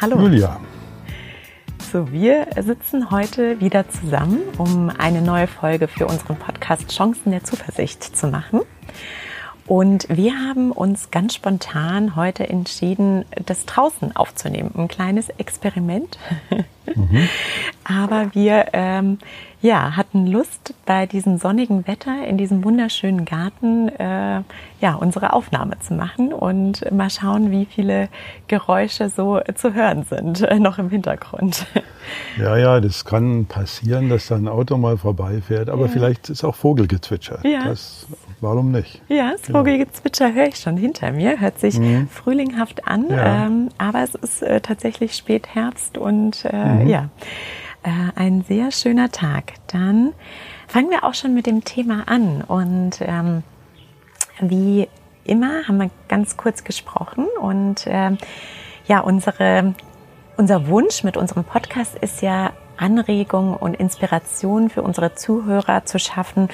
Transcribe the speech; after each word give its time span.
Hallo. 0.00 0.16
Julia. 0.20 0.60
So, 1.90 2.12
wir 2.12 2.46
sitzen 2.60 3.10
heute 3.10 3.60
wieder 3.60 3.88
zusammen, 3.88 4.42
um 4.56 4.92
eine 4.96 5.20
neue 5.22 5.48
Folge 5.48 5.88
für 5.88 6.06
unseren 6.06 6.36
Podcast 6.36 6.90
Chancen 6.90 7.32
der 7.32 7.42
Zuversicht 7.42 8.04
zu 8.04 8.28
machen. 8.28 8.60
Und 9.66 10.06
wir 10.08 10.34
haben 10.34 10.70
uns 10.70 11.10
ganz 11.10 11.34
spontan 11.34 12.14
heute 12.14 12.48
entschieden, 12.48 13.24
das 13.44 13.66
draußen 13.66 14.14
aufzunehmen. 14.14 14.70
Ein 14.76 14.88
kleines 14.88 15.30
Experiment. 15.30 16.18
Mhm. 16.96 17.28
Aber 17.84 18.34
wir 18.34 18.68
ähm, 18.72 19.18
ja, 19.60 19.96
hatten 19.96 20.26
Lust, 20.26 20.74
bei 20.86 21.06
diesem 21.06 21.38
sonnigen 21.38 21.86
Wetter 21.86 22.26
in 22.26 22.38
diesem 22.38 22.64
wunderschönen 22.64 23.24
Garten 23.24 23.88
äh, 23.88 24.42
ja, 24.80 24.94
unsere 24.94 25.32
Aufnahme 25.32 25.78
zu 25.80 25.94
machen 25.94 26.32
und 26.32 26.90
mal 26.92 27.10
schauen, 27.10 27.50
wie 27.50 27.66
viele 27.66 28.08
Geräusche 28.46 29.08
so 29.08 29.40
zu 29.54 29.74
hören 29.74 30.04
sind, 30.04 30.42
äh, 30.42 30.58
noch 30.58 30.78
im 30.78 30.90
Hintergrund. 30.90 31.66
Ja, 32.38 32.56
ja, 32.56 32.80
das 32.80 33.04
kann 33.04 33.44
passieren, 33.44 34.08
dass 34.08 34.28
da 34.28 34.36
ein 34.36 34.48
Auto 34.48 34.78
mal 34.78 34.96
vorbeifährt, 34.96 35.68
aber 35.68 35.82
ja. 35.82 35.88
vielleicht 35.88 36.30
ist 36.30 36.42
auch 36.42 36.54
Vogelgezwitscher. 36.54 37.40
Ja. 37.44 37.64
Das 37.64 38.06
Warum 38.40 38.70
nicht? 38.70 39.02
Ja, 39.08 39.32
das 39.32 39.42
genau. 39.42 39.58
Vogelgezwitscher 39.58 40.32
höre 40.32 40.48
ich 40.48 40.56
schon 40.56 40.76
hinter 40.76 41.12
mir. 41.12 41.40
Hört 41.40 41.58
sich 41.58 41.78
mhm. 41.78 42.08
frühlinghaft 42.08 42.86
an, 42.86 43.06
ja. 43.10 43.46
ähm, 43.46 43.68
aber 43.78 44.02
es 44.02 44.14
ist 44.14 44.42
äh, 44.42 44.60
tatsächlich 44.60 45.14
Spätherbst 45.14 45.98
und 45.98 46.44
äh, 46.44 46.74
mhm. 46.74 46.88
ja, 46.88 47.08
äh, 47.82 47.90
ein 48.16 48.42
sehr 48.42 48.70
schöner 48.70 49.10
Tag. 49.10 49.54
Dann 49.68 50.12
fangen 50.66 50.90
wir 50.90 51.04
auch 51.04 51.14
schon 51.14 51.34
mit 51.34 51.46
dem 51.46 51.64
Thema 51.64 52.04
an 52.06 52.42
und 52.42 53.00
ähm, 53.00 53.42
wie 54.40 54.88
immer 55.24 55.66
haben 55.66 55.78
wir 55.78 55.90
ganz 56.08 56.36
kurz 56.36 56.64
gesprochen 56.64 57.26
und 57.40 57.84
ähm, 57.86 58.18
ja, 58.86 59.00
unsere, 59.00 59.74
unser 60.36 60.66
Wunsch 60.68 61.04
mit 61.04 61.16
unserem 61.16 61.44
Podcast 61.44 61.96
ist 61.96 62.22
ja 62.22 62.52
Anregung 62.78 63.54
und 63.54 63.74
Inspiration 63.74 64.70
für 64.70 64.82
unsere 64.82 65.14
Zuhörer 65.14 65.84
zu 65.84 65.98
schaffen, 65.98 66.48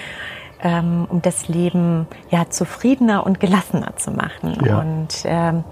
ähm, 0.63 1.07
um 1.09 1.23
das 1.23 1.49
Leben 1.49 2.07
ja 2.31 2.49
zufriedener 2.51 3.25
und 3.25 3.39
gelassener 3.41 3.97
zu 3.97 4.11
machen. 4.11 4.59
Ja. 4.65 4.81
Und 4.81 5.23
ähm, 5.25 5.65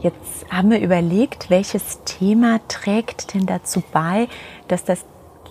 jetzt 0.00 0.46
haben 0.50 0.70
wir 0.70 0.80
überlegt, 0.80 1.50
welches 1.50 2.02
Thema 2.04 2.60
trägt 2.68 3.34
denn 3.34 3.46
dazu 3.46 3.82
bei, 3.92 4.28
dass 4.68 4.84
das 4.84 5.04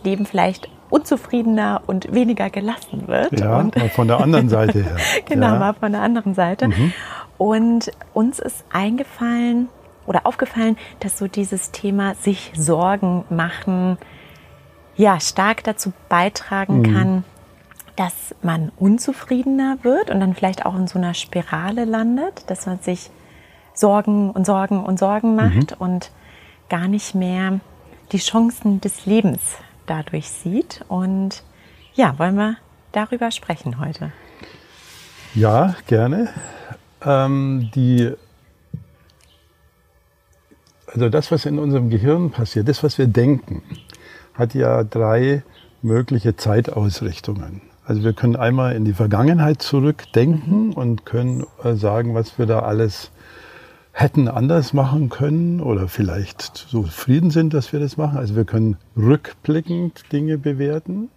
Leben 0.04 0.26
vielleicht 0.26 0.70
unzufriedener 0.90 1.82
und 1.88 2.14
weniger 2.14 2.50
gelassen 2.50 3.08
wird. 3.08 3.40
Ja, 3.40 3.60
und 3.60 3.76
mal 3.76 3.90
von 3.90 4.08
der 4.08 4.20
anderen 4.20 4.50
Seite 4.50 4.84
her. 4.84 4.98
genau, 5.26 5.54
ja. 5.54 5.60
mal 5.60 5.74
von 5.74 5.92
der 5.92 6.02
anderen 6.02 6.34
Seite. 6.34 6.68
Mhm. 6.68 6.94
Und 7.38 7.92
uns 8.14 8.40
ist 8.40 8.66
eingefallen 8.72 9.70
oder 10.06 10.26
aufgefallen, 10.26 10.78
dass 11.00 11.18
so 11.18 11.28
dieses 11.28 11.72
Thema 11.72 12.16
sich 12.16 12.52
Sorgen 12.56 13.24
machen, 13.30 13.98
ja, 14.96 15.20
stark 15.20 15.64
dazu 15.64 15.94
beitragen 16.10 16.80
mhm. 16.80 16.94
kann, 16.94 17.24
dass 17.96 18.36
man 18.42 18.72
unzufriedener 18.78 19.78
wird 19.84 20.10
und 20.10 20.20
dann 20.20 20.34
vielleicht 20.34 20.66
auch 20.66 20.76
in 20.76 20.88
so 20.88 20.98
einer 20.98 21.14
Spirale 21.14 21.86
landet, 21.86 22.50
dass 22.50 22.66
man 22.66 22.80
sich 22.80 23.12
Sorgen 23.80 24.32
und 24.32 24.46
Sorgen 24.46 24.84
und 24.84 25.00
Sorgen 25.00 25.36
macht 25.36 25.72
mhm. 25.72 25.78
und 25.80 26.12
gar 26.70 26.88
nicht 26.88 27.16
mehr 27.16 27.60
die 28.12 28.18
Chancen 28.18 28.82
des 28.82 29.06
Lebens 29.06 29.40
dadurch 29.88 30.30
sieht. 30.30 30.84
Und 30.88 31.44
ja, 31.94 32.18
wollen 32.20 32.36
wir 32.36 32.58
darüber 32.92 33.32
sprechen 33.32 33.80
heute? 33.80 34.12
Ja, 35.36 35.76
gerne. 35.88 36.30
Ähm, 37.06 37.70
die, 37.76 38.12
also 40.88 41.10
das, 41.10 41.32
was 41.32 41.46
in 41.46 41.60
unserem 41.60 41.90
Gehirn 41.90 42.32
passiert, 42.32 42.68
das, 42.68 42.84
was 42.84 42.98
wir 42.98 43.08
denken, 43.08 43.64
hat 44.34 44.54
ja 44.54 44.84
drei 44.84 45.44
mögliche 45.82 46.36
Zeitausrichtungen. 46.36 47.62
Also 47.86 48.04
wir 48.04 48.14
können 48.14 48.36
einmal 48.36 48.76
in 48.76 48.86
die 48.86 48.94
Vergangenheit 48.94 49.62
zurückdenken 49.62 50.68
mhm. 50.68 50.74
und 50.74 51.06
können 51.06 51.46
äh, 51.64 51.74
sagen, 51.74 52.14
was 52.14 52.38
wir 52.38 52.46
da 52.46 52.60
alles 52.60 53.12
hätten 53.92 54.28
anders 54.28 54.74
machen 54.74 55.10
können 55.10 55.62
oder 55.62 55.88
vielleicht 55.88 56.66
so 56.70 56.84
zufrieden 56.84 57.32
sind, 57.32 57.54
dass 57.54 57.74
wir 57.74 57.80
das 57.80 57.98
machen. 57.98 58.18
Also 58.18 58.36
wir 58.36 58.46
können 58.46 58.78
rückblickend 58.96 60.12
Dinge 60.12 60.38
bewerten. 60.38 61.10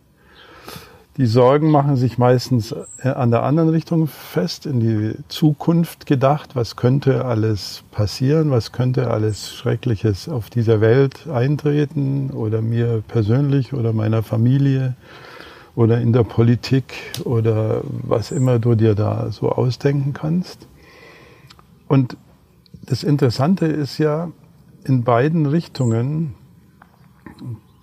Die 1.18 1.26
Sorgen 1.26 1.70
machen 1.70 1.96
sich 1.96 2.16
meistens 2.16 2.74
äh, 3.02 3.08
an 3.08 3.30
der 3.30 3.42
anderen 3.42 3.68
Richtung 3.68 4.06
fest, 4.06 4.64
in 4.64 4.80
die 4.80 5.14
Zukunft 5.28 6.06
gedacht. 6.06 6.56
Was 6.56 6.74
könnte 6.76 7.26
alles 7.26 7.84
passieren? 7.90 8.50
Was 8.50 8.72
könnte 8.72 9.10
alles 9.10 9.52
Schreckliches 9.52 10.30
auf 10.30 10.48
dieser 10.48 10.80
Welt 10.80 11.28
eintreten 11.28 12.30
oder 12.30 12.62
mir 12.62 13.02
persönlich 13.06 13.74
oder 13.74 13.92
meiner 13.92 14.22
Familie? 14.22 14.94
oder 15.74 16.00
in 16.00 16.12
der 16.12 16.24
Politik 16.24 16.92
oder 17.24 17.82
was 17.84 18.30
immer 18.30 18.58
du 18.58 18.74
dir 18.74 18.94
da 18.94 19.30
so 19.30 19.50
ausdenken 19.50 20.12
kannst. 20.12 20.66
Und 21.88 22.16
das 22.82 23.02
Interessante 23.02 23.66
ist 23.66 23.98
ja, 23.98 24.30
in 24.84 25.04
beiden 25.04 25.46
Richtungen 25.46 26.34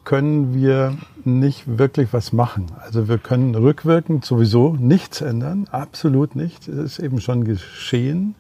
können 0.03 0.53
wir 0.53 0.97
nicht 1.23 1.77
wirklich 1.77 2.13
was 2.13 2.33
machen. 2.33 2.67
Also 2.79 3.07
wir 3.07 3.17
können 3.17 3.55
rückwirkend 3.55 4.25
sowieso 4.25 4.75
nichts 4.75 5.21
ändern, 5.21 5.67
absolut 5.71 6.35
nichts. 6.35 6.67
Es 6.67 6.93
ist 6.93 6.99
eben 6.99 7.21
schon 7.21 7.43
geschehen. 7.43 8.35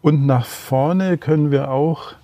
Und 0.00 0.26
nach 0.26 0.46
vorne 0.46 1.18
können 1.18 1.50
wir 1.50 1.70
auch 1.70 2.14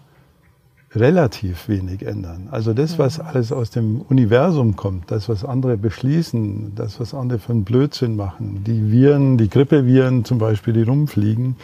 relativ 0.95 1.69
wenig 1.69 2.07
ändern. 2.07 2.49
Also 2.51 2.73
das, 2.73 2.99
was 2.99 3.21
alles 3.21 3.53
aus 3.53 3.71
dem 3.71 4.01
Universum 4.01 4.77
kommt, 4.77 5.11
das, 5.11 5.29
was 5.29 5.45
andere 5.45 5.77
beschließen, 5.77 6.75
das, 6.77 7.01
was 7.01 7.15
andere 7.15 7.39
für 7.39 7.53
einen 7.53 7.65
Blödsinn 7.65 8.17
machen, 8.17 8.63
die 8.65 8.91
Viren, 8.91 9.37
die 9.37 9.49
Grippeviren 9.49 10.25
zum 10.25 10.39
Beispiel, 10.39 10.73
die 10.73 10.83
rumfliegen, 10.83 11.57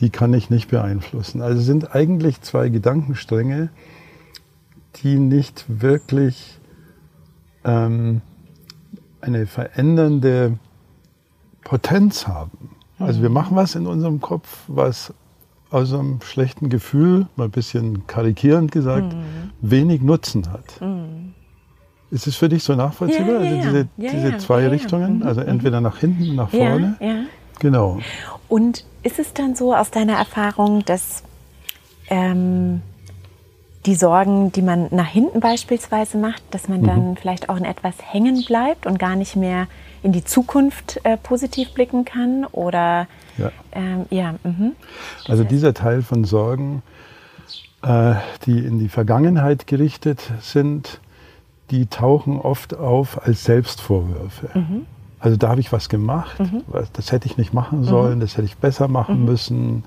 die 0.00 0.10
kann 0.10 0.34
ich 0.34 0.50
nicht 0.50 0.68
beeinflussen. 0.68 1.42
Also 1.42 1.60
sind 1.60 1.94
eigentlich 1.94 2.40
zwei 2.40 2.68
Gedankenstränge, 2.68 3.70
die 4.96 5.18
nicht 5.18 5.64
wirklich 5.68 6.58
ähm, 7.64 8.20
eine 9.20 9.46
verändernde 9.46 10.58
Potenz 11.64 12.26
haben. 12.26 12.70
Also 12.98 13.22
wir 13.22 13.30
machen 13.30 13.56
was 13.56 13.74
in 13.74 13.86
unserem 13.86 14.20
Kopf, 14.20 14.64
was 14.68 15.12
aus 15.70 15.92
einem 15.92 16.20
schlechten 16.22 16.68
Gefühl, 16.68 17.26
mal 17.36 17.44
ein 17.44 17.50
bisschen 17.50 18.06
karikierend 18.06 18.70
gesagt, 18.70 19.14
mhm. 19.14 19.50
wenig 19.60 20.02
Nutzen 20.02 20.50
hat. 20.52 20.80
Mhm. 20.80 21.34
Ist 22.10 22.26
es 22.26 22.36
für 22.36 22.50
dich 22.50 22.62
so 22.62 22.74
nachvollziehbar? 22.74 23.42
Ja, 23.42 23.50
ja, 23.50 23.56
also 23.56 23.70
diese, 23.70 23.88
diese 23.96 24.38
zwei 24.38 24.68
Richtungen, 24.68 25.18
mhm. 25.18 25.22
also 25.22 25.40
mhm. 25.40 25.48
entweder 25.48 25.80
nach 25.80 25.96
hinten, 25.96 26.34
nach 26.34 26.50
vorne? 26.50 26.96
Genau. 27.62 28.00
Und 28.48 28.84
ist 29.04 29.20
es 29.20 29.34
dann 29.34 29.54
so 29.54 29.72
aus 29.72 29.92
deiner 29.92 30.14
Erfahrung, 30.14 30.84
dass 30.84 31.22
ähm, 32.08 32.82
die 33.86 33.94
Sorgen, 33.94 34.50
die 34.50 34.62
man 34.62 34.88
nach 34.90 35.06
hinten 35.06 35.38
beispielsweise 35.38 36.18
macht, 36.18 36.42
dass 36.50 36.68
man 36.68 36.82
dann 36.82 37.10
mhm. 37.10 37.16
vielleicht 37.16 37.48
auch 37.48 37.56
in 37.56 37.64
etwas 37.64 37.94
hängen 38.04 38.44
bleibt 38.44 38.84
und 38.84 38.98
gar 38.98 39.14
nicht 39.14 39.36
mehr 39.36 39.68
in 40.02 40.10
die 40.10 40.24
Zukunft 40.24 41.00
äh, 41.04 41.16
positiv 41.16 41.72
blicken 41.72 42.04
kann? 42.04 42.46
Oder 42.50 43.06
ja. 43.38 43.52
Ähm, 43.70 44.06
ja 44.10 44.34
mhm. 44.42 44.72
Also 45.28 45.44
dieser 45.44 45.72
Teil 45.72 46.02
von 46.02 46.24
Sorgen, 46.24 46.82
äh, 47.82 48.14
die 48.44 48.58
in 48.58 48.80
die 48.80 48.88
Vergangenheit 48.88 49.68
gerichtet 49.68 50.32
sind, 50.40 51.00
die 51.70 51.86
tauchen 51.86 52.40
oft 52.40 52.74
auf 52.74 53.24
als 53.24 53.44
Selbstvorwürfe. 53.44 54.50
Mhm. 54.52 54.86
Also 55.22 55.36
da 55.36 55.50
habe 55.50 55.60
ich 55.60 55.72
was 55.72 55.88
gemacht, 55.88 56.40
mhm. 56.40 56.64
das 56.94 57.12
hätte 57.12 57.26
ich 57.26 57.36
nicht 57.36 57.54
machen 57.54 57.82
mhm. 57.82 57.84
sollen, 57.84 58.18
das 58.18 58.36
hätte 58.36 58.46
ich 58.46 58.56
besser 58.56 58.88
machen 58.88 59.20
mhm. 59.20 59.26
müssen. 59.26 59.84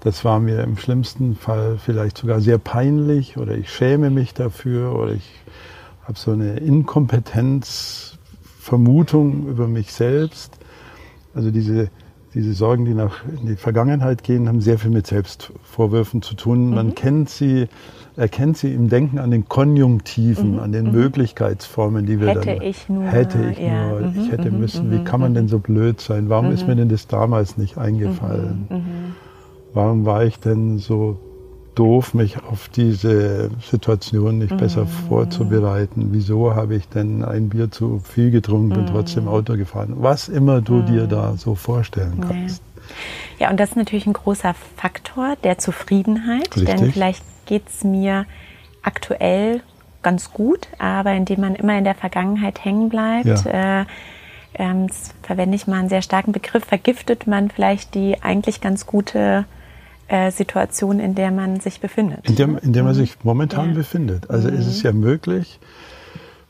Das 0.00 0.26
war 0.26 0.40
mir 0.40 0.62
im 0.62 0.76
schlimmsten 0.76 1.36
Fall 1.36 1.78
vielleicht 1.82 2.18
sogar 2.18 2.42
sehr 2.42 2.58
peinlich 2.58 3.38
oder 3.38 3.56
ich 3.56 3.72
schäme 3.72 4.10
mich 4.10 4.34
dafür 4.34 4.94
oder 4.94 5.12
ich 5.12 5.26
habe 6.02 6.18
so 6.18 6.32
eine 6.32 6.58
Inkompetenzvermutung 6.58 9.46
über 9.46 9.68
mich 9.68 9.94
selbst. 9.94 10.58
Also 11.34 11.50
diese 11.50 11.88
diese 12.34 12.52
Sorgen, 12.52 12.84
die 12.84 12.94
nach 12.94 13.24
in 13.40 13.46
die 13.46 13.56
Vergangenheit 13.56 14.24
gehen, 14.24 14.48
haben 14.48 14.60
sehr 14.60 14.78
viel 14.78 14.90
mit 14.90 15.06
Selbstvorwürfen 15.06 16.20
zu 16.20 16.34
tun. 16.34 16.68
Mhm. 16.68 16.74
Man 16.74 16.94
kennt 16.94 17.30
sie, 17.30 17.68
erkennt 18.16 18.56
sie 18.56 18.74
im 18.74 18.88
Denken 18.88 19.18
an 19.18 19.30
den 19.30 19.48
Konjunktiven, 19.48 20.54
mhm. 20.54 20.58
an 20.58 20.72
den 20.72 20.86
mhm. 20.86 20.92
Möglichkeitsformen, 20.92 22.06
die 22.06 22.20
wir 22.20 22.28
hätte 22.28 22.40
dann 22.40 22.62
ich 22.62 22.88
nur, 22.88 23.04
hätte 23.04 23.38
ich 23.52 23.58
ja. 23.58 23.88
nur, 23.88 24.00
ich 24.00 24.16
mhm. 24.16 24.30
hätte 24.30 24.50
mhm. 24.50 24.58
müssen. 24.58 24.90
Wie 24.90 25.04
kann 25.04 25.20
man 25.20 25.34
denn 25.34 25.48
so 25.48 25.60
blöd 25.60 26.00
sein? 26.00 26.28
Warum 26.28 26.50
ist 26.50 26.66
mir 26.66 26.74
denn 26.74 26.88
das 26.88 27.06
damals 27.06 27.56
nicht 27.56 27.78
eingefallen? 27.78 29.14
Warum 29.72 30.04
war 30.04 30.24
ich 30.24 30.38
denn 30.38 30.78
so 30.78 31.18
doof, 31.74 32.14
mich 32.14 32.42
auf 32.42 32.68
diese 32.68 33.50
Situation 33.60 34.38
nicht 34.38 34.56
besser 34.56 34.84
mm. 34.84 35.08
vorzubereiten. 35.08 36.08
Wieso 36.12 36.54
habe 36.54 36.76
ich 36.76 36.88
denn 36.88 37.24
ein 37.24 37.48
Bier 37.48 37.70
zu 37.70 38.00
viel 38.00 38.30
getrunken 38.30 38.76
und 38.78 38.84
mm. 38.84 38.92
trotzdem 38.92 39.28
Auto 39.28 39.56
gefahren? 39.56 39.94
Was 39.96 40.28
immer 40.28 40.60
du 40.60 40.74
mm. 40.74 40.86
dir 40.86 41.06
da 41.06 41.34
so 41.36 41.54
vorstellen 41.54 42.20
kannst. 42.20 42.62
Ja. 43.38 43.46
ja, 43.46 43.50
und 43.50 43.58
das 43.58 43.70
ist 43.70 43.76
natürlich 43.76 44.06
ein 44.06 44.12
großer 44.12 44.54
Faktor 44.76 45.36
der 45.42 45.58
Zufriedenheit, 45.58 46.56
Richtig. 46.56 46.64
denn 46.64 46.92
vielleicht 46.92 47.24
geht 47.46 47.68
es 47.68 47.84
mir 47.84 48.26
aktuell 48.82 49.60
ganz 50.02 50.32
gut, 50.32 50.68
aber 50.78 51.12
indem 51.12 51.40
man 51.40 51.54
immer 51.54 51.76
in 51.76 51.84
der 51.84 51.94
Vergangenheit 51.94 52.64
hängen 52.64 52.90
bleibt, 52.90 53.44
ja. 53.44 53.80
äh, 53.80 53.84
ähm, 54.56 54.86
verwende 55.22 55.56
ich 55.56 55.66
mal 55.66 55.80
einen 55.80 55.88
sehr 55.88 56.02
starken 56.02 56.32
Begriff, 56.32 56.64
vergiftet 56.64 57.26
man 57.26 57.50
vielleicht 57.50 57.94
die 57.94 58.22
eigentlich 58.22 58.60
ganz 58.60 58.86
gute 58.86 59.46
äh, 60.08 60.30
Situation, 60.30 61.00
in 61.00 61.14
der 61.14 61.30
man 61.30 61.60
sich 61.60 61.80
befindet. 61.80 62.28
In 62.28 62.36
der, 62.36 62.62
in 62.62 62.72
der 62.72 62.82
man 62.82 62.92
mhm. 62.92 62.98
sich 62.98 63.16
momentan 63.22 63.70
ja. 63.70 63.74
befindet. 63.74 64.30
Also 64.30 64.50
mhm. 64.50 64.56
ist 64.56 64.66
es 64.66 64.82
ja 64.82 64.92
möglich, 64.92 65.58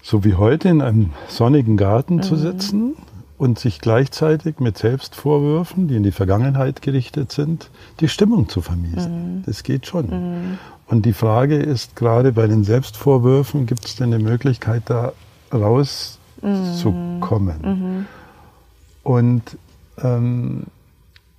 so 0.02 0.24
wie 0.24 0.34
heute 0.34 0.68
in 0.68 0.82
einem 0.82 1.10
sonnigen 1.28 1.76
Garten 1.76 2.16
mhm. 2.16 2.22
zu 2.22 2.36
sitzen 2.36 2.96
und 3.38 3.58
sich 3.58 3.80
gleichzeitig 3.80 4.60
mit 4.60 4.78
Selbstvorwürfen, 4.78 5.88
die 5.88 5.96
in 5.96 6.02
die 6.02 6.12
Vergangenheit 6.12 6.82
gerichtet 6.82 7.32
sind, 7.32 7.70
die 8.00 8.08
Stimmung 8.08 8.48
zu 8.48 8.60
vermiesen. 8.60 9.38
Mhm. 9.38 9.42
Das 9.46 9.62
geht 9.62 9.86
schon. 9.86 10.06
Mhm. 10.06 10.58
Und 10.86 11.06
die 11.06 11.12
Frage 11.12 11.56
ist 11.56 11.96
gerade 11.96 12.32
bei 12.32 12.46
den 12.46 12.64
Selbstvorwürfen, 12.64 13.66
gibt 13.66 13.86
es 13.86 13.96
denn 13.96 14.12
eine 14.12 14.22
Möglichkeit, 14.22 14.82
da 14.86 15.12
rauszukommen? 15.52 17.56
Mhm. 17.62 18.06
Und 19.02 19.42
ähm, 20.02 20.64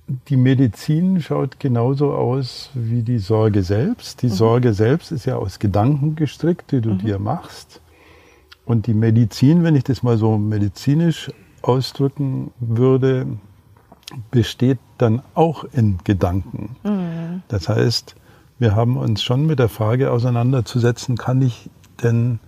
die 0.08 0.36
Medizin 0.36 1.20
schaut 1.20 1.58
genauso 1.58 2.12
aus 2.12 2.70
wie 2.74 3.02
die 3.02 3.18
Sorge 3.18 3.62
selbst. 3.62 4.22
Die 4.22 4.28
mhm. 4.28 4.32
Sorge 4.32 4.72
selbst 4.72 5.10
ist 5.10 5.26
ja 5.26 5.36
aus 5.36 5.58
Gedanken 5.58 6.14
gestrickt, 6.14 6.72
die 6.72 6.80
du 6.80 6.90
mhm. 6.90 6.98
dir 6.98 7.18
machst. 7.18 7.80
Und 8.64 8.86
die 8.86 8.94
Medizin, 8.94 9.62
wenn 9.62 9.76
ich 9.76 9.84
das 9.84 10.02
mal 10.02 10.16
so 10.16 10.38
medizinisch 10.38 11.30
ausdrücken 11.62 12.52
würde, 12.60 13.26
besteht 14.30 14.78
dann 14.98 15.22
auch 15.34 15.64
in 15.72 15.98
Gedanken. 16.04 16.76
Mhm. 16.84 17.42
Das 17.48 17.68
heißt, 17.68 18.14
wir 18.58 18.74
haben 18.74 18.96
uns 18.96 19.22
schon 19.22 19.46
mit 19.46 19.58
der 19.58 19.68
Frage 19.68 20.10
auseinanderzusetzen, 20.12 21.16
kann 21.16 21.42
ich 21.42 21.68
denn 22.02 22.38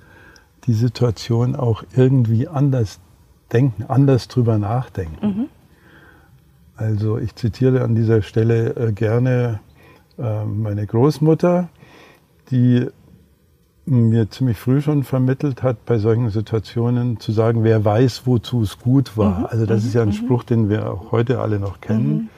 die 0.64 0.74
Situation 0.74 1.56
auch 1.56 1.82
irgendwie 1.94 2.46
anders 2.46 3.00
denken, 3.52 3.84
anders 3.88 4.28
drüber 4.28 4.58
nachdenken? 4.58 5.48
Also 6.78 7.18
ich 7.18 7.34
zitiere 7.34 7.82
an 7.82 7.96
dieser 7.96 8.22
Stelle 8.22 8.76
äh, 8.76 8.92
gerne 8.92 9.58
äh, 10.16 10.44
meine 10.44 10.86
Großmutter, 10.86 11.68
die 12.52 12.86
mir 13.84 14.30
ziemlich 14.30 14.58
früh 14.58 14.80
schon 14.80 15.02
vermittelt 15.02 15.64
hat, 15.64 15.84
bei 15.86 15.98
solchen 15.98 16.30
Situationen 16.30 17.18
zu 17.18 17.32
sagen, 17.32 17.64
wer 17.64 17.84
weiß, 17.84 18.26
wozu 18.26 18.62
es 18.62 18.78
gut 18.78 19.16
war. 19.16 19.40
Mhm. 19.40 19.46
Also 19.46 19.66
das 19.66 19.82
mhm. 19.82 19.88
ist 19.88 19.94
ja 19.94 20.02
ein 20.02 20.08
mhm. 20.08 20.12
Spruch, 20.12 20.44
den 20.44 20.68
wir 20.68 20.88
auch 20.88 21.10
heute 21.10 21.40
alle 21.40 21.58
noch 21.58 21.80
kennen. 21.80 22.12
Mhm. 22.12 22.28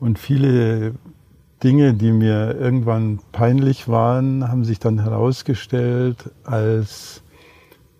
Und 0.00 0.18
viele 0.18 0.94
Dinge, 1.62 1.92
die 1.92 2.12
mir 2.12 2.56
irgendwann 2.58 3.20
peinlich 3.32 3.86
waren, 3.86 4.48
haben 4.48 4.64
sich 4.64 4.78
dann 4.78 5.02
herausgestellt 5.02 6.30
als 6.44 7.22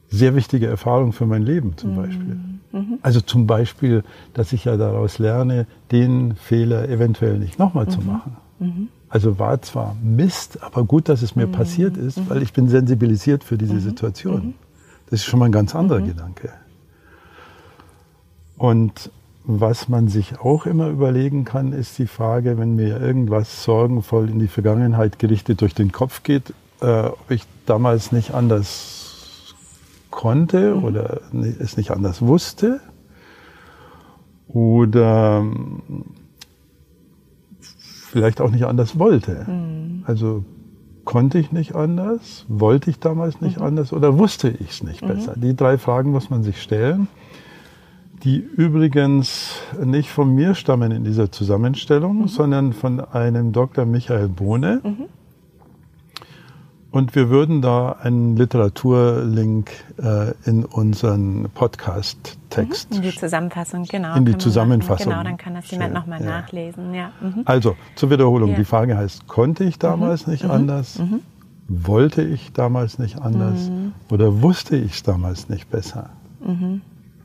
sehr 0.08 0.34
wichtige 0.34 0.66
Erfahrung 0.66 1.12
für 1.12 1.26
mein 1.26 1.42
Leben 1.42 1.76
zum 1.76 1.92
mhm. 1.92 1.96
Beispiel. 1.96 2.38
Mhm. 2.72 2.98
Also 3.02 3.20
zum 3.20 3.46
Beispiel, 3.46 4.04
dass 4.34 4.52
ich 4.52 4.64
ja 4.64 4.76
daraus 4.76 5.18
lerne, 5.18 5.66
den 5.92 6.36
Fehler 6.36 6.88
eventuell 6.88 7.38
nicht 7.38 7.58
nochmal 7.58 7.88
zu 7.88 8.00
machen. 8.00 8.36
Also 9.08 9.38
war 9.38 9.62
zwar 9.62 9.96
Mist, 10.02 10.62
aber 10.62 10.84
gut, 10.84 11.08
dass 11.08 11.22
es 11.22 11.36
mir 11.36 11.46
mhm. 11.46 11.52
passiert 11.52 11.96
ist, 11.96 12.18
mhm. 12.18 12.28
weil 12.28 12.42
ich 12.42 12.52
bin 12.52 12.68
sensibilisiert 12.68 13.44
für 13.44 13.56
diese 13.56 13.74
mhm. 13.74 13.80
Situation. 13.80 14.46
Mhm. 14.46 14.54
Das 15.10 15.20
ist 15.20 15.26
schon 15.26 15.38
mal 15.38 15.46
ein 15.46 15.52
ganz 15.52 15.74
anderer 15.74 16.00
mhm. 16.00 16.08
Gedanke. 16.08 16.52
Und 18.56 19.10
was 19.44 19.88
man 19.88 20.08
sich 20.08 20.40
auch 20.40 20.66
immer 20.66 20.88
überlegen 20.88 21.44
kann, 21.44 21.72
ist 21.72 21.98
die 21.98 22.08
Frage, 22.08 22.58
wenn 22.58 22.74
mir 22.74 23.00
irgendwas 23.00 23.62
sorgenvoll 23.62 24.28
in 24.28 24.40
die 24.40 24.48
Vergangenheit 24.48 25.20
gerichtet 25.20 25.60
durch 25.60 25.74
den 25.74 25.92
Kopf 25.92 26.24
geht, 26.24 26.52
äh, 26.80 27.04
ob 27.04 27.30
ich 27.30 27.44
damals 27.64 28.10
nicht 28.10 28.34
anders 28.34 29.05
konnte 30.16 30.74
mhm. 30.74 30.84
oder 30.84 31.20
es 31.60 31.76
nicht 31.76 31.92
anders 31.92 32.22
wusste 32.22 32.80
oder 34.48 35.44
vielleicht 37.60 38.40
auch 38.40 38.50
nicht 38.50 38.64
anders 38.64 38.98
wollte. 38.98 39.44
Mhm. 39.46 40.04
Also 40.06 40.44
konnte 41.04 41.38
ich 41.38 41.52
nicht 41.52 41.74
anders, 41.74 42.46
wollte 42.48 42.90
ich 42.90 42.98
damals 42.98 43.40
nicht 43.42 43.58
mhm. 43.58 43.66
anders 43.66 43.92
oder 43.92 44.18
wusste 44.18 44.48
ich 44.48 44.70
es 44.70 44.82
nicht 44.82 45.02
mhm. 45.02 45.08
besser? 45.08 45.34
Die 45.36 45.54
drei 45.54 45.76
Fragen 45.76 46.10
muss 46.12 46.30
man 46.30 46.42
sich 46.42 46.62
stellen, 46.62 47.08
die 48.24 48.38
übrigens 48.38 49.60
nicht 49.84 50.08
von 50.08 50.34
mir 50.34 50.54
stammen 50.54 50.92
in 50.92 51.04
dieser 51.04 51.30
Zusammenstellung, 51.30 52.22
mhm. 52.22 52.28
sondern 52.28 52.72
von 52.72 53.00
einem 53.00 53.52
Dr. 53.52 53.84
Michael 53.84 54.28
Bohne. 54.28 54.80
Und 56.90 57.14
wir 57.14 57.28
würden 57.28 57.60
da 57.62 57.92
einen 57.92 58.36
Literaturlink 58.36 59.70
äh, 60.02 60.32
in 60.48 60.64
unseren 60.64 61.48
Podcast-Text. 61.52 62.90
Mhm, 62.90 62.96
in 62.96 63.02
die 63.02 63.14
Zusammenfassung, 63.14 63.84
genau. 63.84 64.16
In 64.16 64.24
die 64.24 64.38
Zusammenfassung. 64.38 65.12
Genau, 65.12 65.22
dann 65.22 65.36
kann 65.36 65.54
das 65.54 65.70
jemand 65.70 65.92
nochmal 65.92 66.20
ja. 66.22 66.26
nachlesen. 66.26 66.94
Ja. 66.94 67.10
Mhm. 67.20 67.42
Also, 67.44 67.76
zur 67.96 68.10
Wiederholung. 68.10 68.50
Ja. 68.50 68.56
Die 68.56 68.64
Frage 68.64 68.96
heißt, 68.96 69.26
konnte 69.26 69.64
ich 69.64 69.78
damals 69.78 70.26
mhm. 70.26 70.32
nicht 70.32 70.44
mhm. 70.44 70.50
anders? 70.50 70.98
Mhm. 70.98 71.20
Wollte 71.68 72.22
ich 72.22 72.52
damals 72.52 72.98
nicht 72.98 73.20
anders? 73.20 73.68
Mhm. 73.68 73.92
Oder 74.08 74.40
wusste 74.40 74.76
ich 74.76 74.92
es 74.92 75.02
damals 75.02 75.48
nicht 75.48 75.68
besser? 75.68 76.10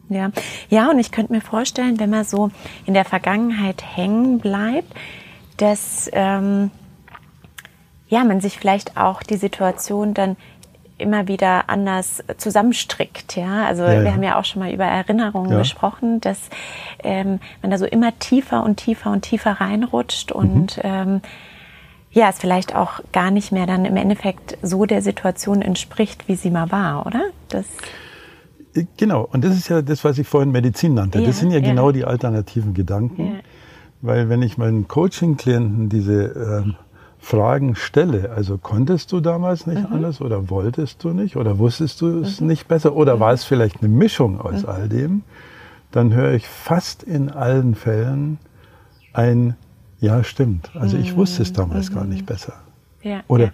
Ja. 0.09 0.31
ja, 0.69 0.89
und 0.89 0.99
ich 0.99 1.11
könnte 1.11 1.31
mir 1.31 1.41
vorstellen, 1.41 1.99
wenn 1.99 2.09
man 2.09 2.25
so 2.25 2.49
in 2.85 2.93
der 2.93 3.05
Vergangenheit 3.05 3.83
hängen 3.83 4.39
bleibt, 4.39 4.93
dass... 5.57 6.09
Ähm, 6.11 6.71
ja, 8.11 8.25
man 8.25 8.41
sich 8.41 8.59
vielleicht 8.59 8.97
auch 8.97 9.23
die 9.23 9.37
Situation 9.37 10.13
dann 10.13 10.35
immer 10.97 11.29
wieder 11.29 11.69
anders 11.69 12.21
zusammenstrickt. 12.37 13.37
Ja, 13.37 13.65
also 13.65 13.83
ja, 13.83 13.93
ja. 13.93 14.03
wir 14.03 14.13
haben 14.13 14.21
ja 14.21 14.37
auch 14.37 14.43
schon 14.43 14.61
mal 14.61 14.71
über 14.71 14.83
Erinnerungen 14.83 15.51
ja. 15.51 15.59
gesprochen, 15.59 16.19
dass 16.19 16.37
ähm, 17.03 17.39
man 17.61 17.71
da 17.71 17.77
so 17.77 17.85
immer 17.85 18.17
tiefer 18.19 18.63
und 18.63 18.75
tiefer 18.75 19.11
und 19.11 19.21
tiefer 19.21 19.53
reinrutscht 19.53 20.31
und 20.33 20.77
mhm. 20.77 20.83
ähm, 20.83 21.21
ja, 22.11 22.27
es 22.27 22.39
vielleicht 22.39 22.75
auch 22.75 22.99
gar 23.13 23.31
nicht 23.31 23.53
mehr 23.53 23.65
dann 23.65 23.85
im 23.85 23.95
Endeffekt 23.95 24.57
so 24.61 24.85
der 24.85 25.01
Situation 25.01 25.61
entspricht, 25.61 26.27
wie 26.27 26.35
sie 26.35 26.51
mal 26.51 26.69
war, 26.69 27.05
oder? 27.05 27.23
Das 27.47 27.65
äh, 28.75 28.83
genau, 28.97 29.25
und 29.31 29.45
das 29.45 29.55
ist 29.55 29.69
ja 29.69 29.81
das, 29.81 30.03
was 30.03 30.17
ich 30.17 30.27
vorhin 30.27 30.51
Medizin 30.51 30.95
nannte. 30.95 31.23
das 31.23 31.39
sind 31.39 31.51
ja, 31.51 31.61
genau 31.61 31.93
die 31.93 32.03
alternativen 32.03 32.73
Gedanken. 32.73 33.39
Weil 34.01 34.27
wenn 34.27 34.41
ich 34.41 34.57
meinen 34.57 34.87
Coaching-Klienten 34.87 35.87
diese 35.87 36.23
ähm, 36.23 36.75
Fragen 37.21 37.75
stelle. 37.75 38.31
Also 38.35 38.57
konntest 38.57 39.11
du 39.11 39.19
damals 39.21 39.67
nicht 39.67 39.87
mhm. 39.87 39.95
anders 39.95 40.21
oder 40.21 40.49
wolltest 40.49 41.03
du 41.03 41.09
nicht 41.09 41.37
oder 41.37 41.59
wusstest 41.59 42.01
du 42.01 42.21
es 42.21 42.41
mhm. 42.41 42.47
nicht 42.47 42.67
besser 42.67 42.95
oder 42.95 43.19
war 43.19 43.31
es 43.31 43.43
vielleicht 43.43 43.81
eine 43.81 43.89
Mischung 43.89 44.41
aus 44.41 44.63
mhm. 44.63 44.69
all 44.69 44.89
dem? 44.89 45.23
Dann 45.91 46.13
höre 46.13 46.33
ich 46.33 46.47
fast 46.47 47.03
in 47.03 47.29
allen 47.29 47.75
Fällen 47.75 48.39
ein 49.13 49.55
Ja, 49.99 50.23
stimmt. 50.23 50.71
Also 50.73 50.97
ich 50.97 51.15
wusste 51.15 51.43
es 51.43 51.53
damals 51.53 51.93
gar 51.93 52.05
nicht 52.05 52.23
mhm. 52.23 52.25
besser. 52.25 52.53
Ja, 53.03 53.21
oder. 53.27 53.51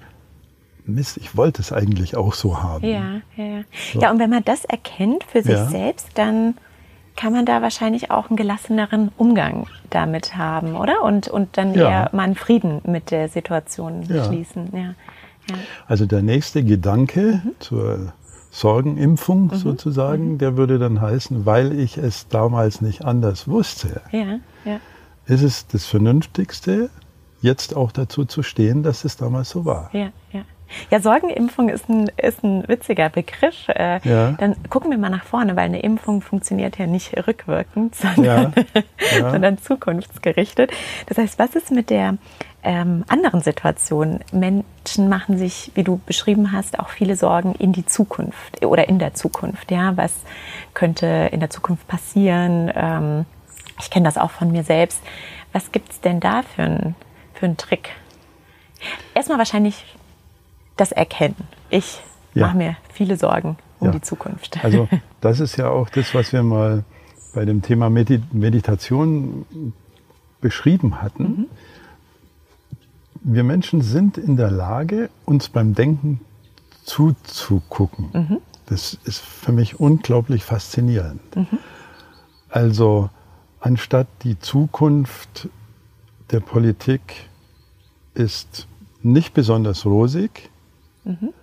Mist, 0.86 1.18
ich 1.18 1.36
wollte 1.36 1.62
es 1.62 1.74
eigentlich 1.74 2.16
auch 2.16 2.34
so 2.34 2.64
haben. 2.64 2.86
Ja, 2.86 3.22
ja, 3.36 3.44
ja. 3.44 3.62
So. 3.92 4.00
Ja, 4.00 4.12
und 4.12 4.20
wenn 4.20 4.30
man 4.30 4.46
das 4.46 4.64
erkennt 4.64 5.26
für 5.26 5.44
sich 5.44 5.52
ja. 5.52 5.66
selbst, 5.66 6.08
dann 6.14 6.56
kann 7.18 7.34
man 7.34 7.46
da 7.46 7.62
wahrscheinlich 7.62 8.12
auch 8.12 8.30
einen 8.30 8.38
gelasseneren 8.38 9.12
Umgang 9.18 9.68
damit 9.90 10.38
haben, 10.38 10.76
oder? 10.76 11.02
Und, 11.04 11.28
und 11.28 11.58
dann 11.58 11.74
ja. 11.74 11.90
eher 11.90 12.10
mal 12.14 12.24
einen 12.24 12.36
Frieden 12.36 12.82
mit 12.86 13.12
der 13.12 13.28
Situation 13.28 14.04
ja. 14.04 14.24
schließen. 14.24 14.70
Ja. 14.72 14.80
ja. 15.50 15.56
Also 15.88 16.06
der 16.06 16.22
nächste 16.22 16.64
Gedanke 16.64 17.42
mhm. 17.44 17.56
zur 17.60 18.14
Sorgenimpfung 18.52 19.48
mhm. 19.48 19.56
sozusagen, 19.56 20.34
mhm. 20.34 20.38
der 20.38 20.56
würde 20.56 20.80
dann 20.80 21.02
heißen, 21.02 21.46
weil 21.46 21.78
ich 21.78 21.98
es 21.98 22.28
damals 22.30 22.82
nicht 22.82 23.04
anders 23.04 23.48
wusste, 23.48 24.02
ja. 24.12 24.40
Ja. 24.64 24.80
ist 25.26 25.42
es 25.42 25.68
das 25.68 25.86
Vernünftigste, 25.86 26.90
jetzt 27.42 27.76
auch 27.76 27.92
dazu 27.92 28.26
zu 28.26 28.44
stehen, 28.44 28.84
dass 28.84 29.06
es 29.06 29.18
damals 29.18 29.50
so 29.50 29.66
war. 29.66 29.90
Ja, 29.94 30.10
ja. 30.32 30.42
Ja, 30.92 31.00
Sorgenimpfung 31.00 31.70
ist 31.70 31.90
ein, 31.90 32.10
ist 32.18 32.44
ein 32.44 32.68
witziger 32.68 33.10
Begriff. 33.10 33.68
Äh, 33.70 34.00
ja. 34.04 34.32
Dann 34.34 34.56
gucken 34.70 34.92
wir 34.92 34.98
mal 34.98 35.10
nach 35.10 35.24
vorne, 35.24 35.56
weil 35.56 35.66
eine 35.66 35.80
Impfung 35.80 36.22
funktioniert 36.22 36.78
ja 36.78 36.88
nicht 36.88 37.16
rückwirkend, 37.28 37.96
sondern, 37.96 38.54
ja. 38.74 38.82
Ja. 39.20 39.32
sondern 39.32 39.58
zukunftsgerichtet. 39.58 40.72
Das 41.08 41.18
heißt, 41.18 41.40
was 41.40 41.56
ist 41.56 41.72
mit 41.72 41.90
der 41.90 42.18
ähm, 42.64 43.04
anderen 43.08 43.42
Situation? 43.42 44.20
Menschen 44.32 45.10
machen 45.10 45.38
sich, 45.38 45.72
wie 45.76 45.84
du 45.84 46.00
beschrieben 46.06 46.52
hast, 46.52 46.80
auch 46.80 46.90
viele 46.90 47.16
Sorgen 47.16 47.54
in 47.56 47.74
die 47.74 47.86
Zukunft 47.86 48.66
oder 48.66 48.90
in 48.90 49.00
der 49.00 49.14
Zukunft. 49.14 49.72
Ja, 49.72 49.96
was 49.96 50.14
könnte 50.74 51.30
in 51.32 51.40
der 51.40 51.50
Zukunft 51.50 51.88
passieren? 51.88 52.72
Ähm, 52.76 53.26
ich 53.80 53.90
kenne 53.90 54.06
das 54.06 54.18
auch 54.18 54.32
von 54.32 54.52
mir 54.52 54.64
selbst. 54.64 55.02
Was 55.54 55.72
gibt 55.72 55.92
es 55.92 56.02
denn 56.02 56.20
da 56.20 56.42
für 56.44 56.64
einen 56.64 56.96
für 57.34 57.46
einen 57.46 57.58
Trick? 57.58 57.90
Erstmal 59.14 59.38
wahrscheinlich 59.38 59.86
das 60.78 60.92
Erkennen. 60.92 61.36
Ich 61.70 62.02
ja. 62.34 62.48
mache 62.48 62.58
mir 62.58 62.78
viele 62.94 63.18
Sorgen 63.18 63.58
um 63.80 63.88
ja. 63.88 63.94
die 63.94 64.02
Zukunft. 64.02 64.58
Also 64.64 64.88
das 65.22 65.40
ist 65.40 65.58
ja 65.58 65.70
auch 65.70 65.90
das, 65.90 66.14
was 66.14 66.34
wir 66.34 66.44
mal 66.44 66.84
bei 67.34 67.46
dem 67.46 67.62
Thema 67.62 67.90
Meditation 67.90 69.46
beschrieben 70.42 71.02
hatten. 71.02 71.24
Mhm. 71.24 71.46
wir 73.22 73.44
Menschen 73.44 73.82
sind 73.82 74.18
in 74.18 74.38
der 74.38 74.52
Lage, 74.52 75.10
uns 75.26 75.50
beim 75.50 75.74
Denken 75.74 76.22
zuzugucken. 76.84 78.10
Mhm. 78.14 78.38
Das 78.68 78.94
ist 79.04 79.20
für 79.20 79.52
mich 79.52 79.80
unglaublich 79.80 80.44
faszinierend. 80.44 81.36
Mhm. 81.36 81.48
Also 82.50 83.10
anstatt 83.60 84.08
die 84.24 84.40
Zukunft 84.40 85.50
der 86.32 86.40
Politik 86.40 87.28
ist 88.14 88.68
nicht 89.04 89.34
besonders 89.34 89.86
rosig, 89.86 90.50
mhm. 91.08 91.34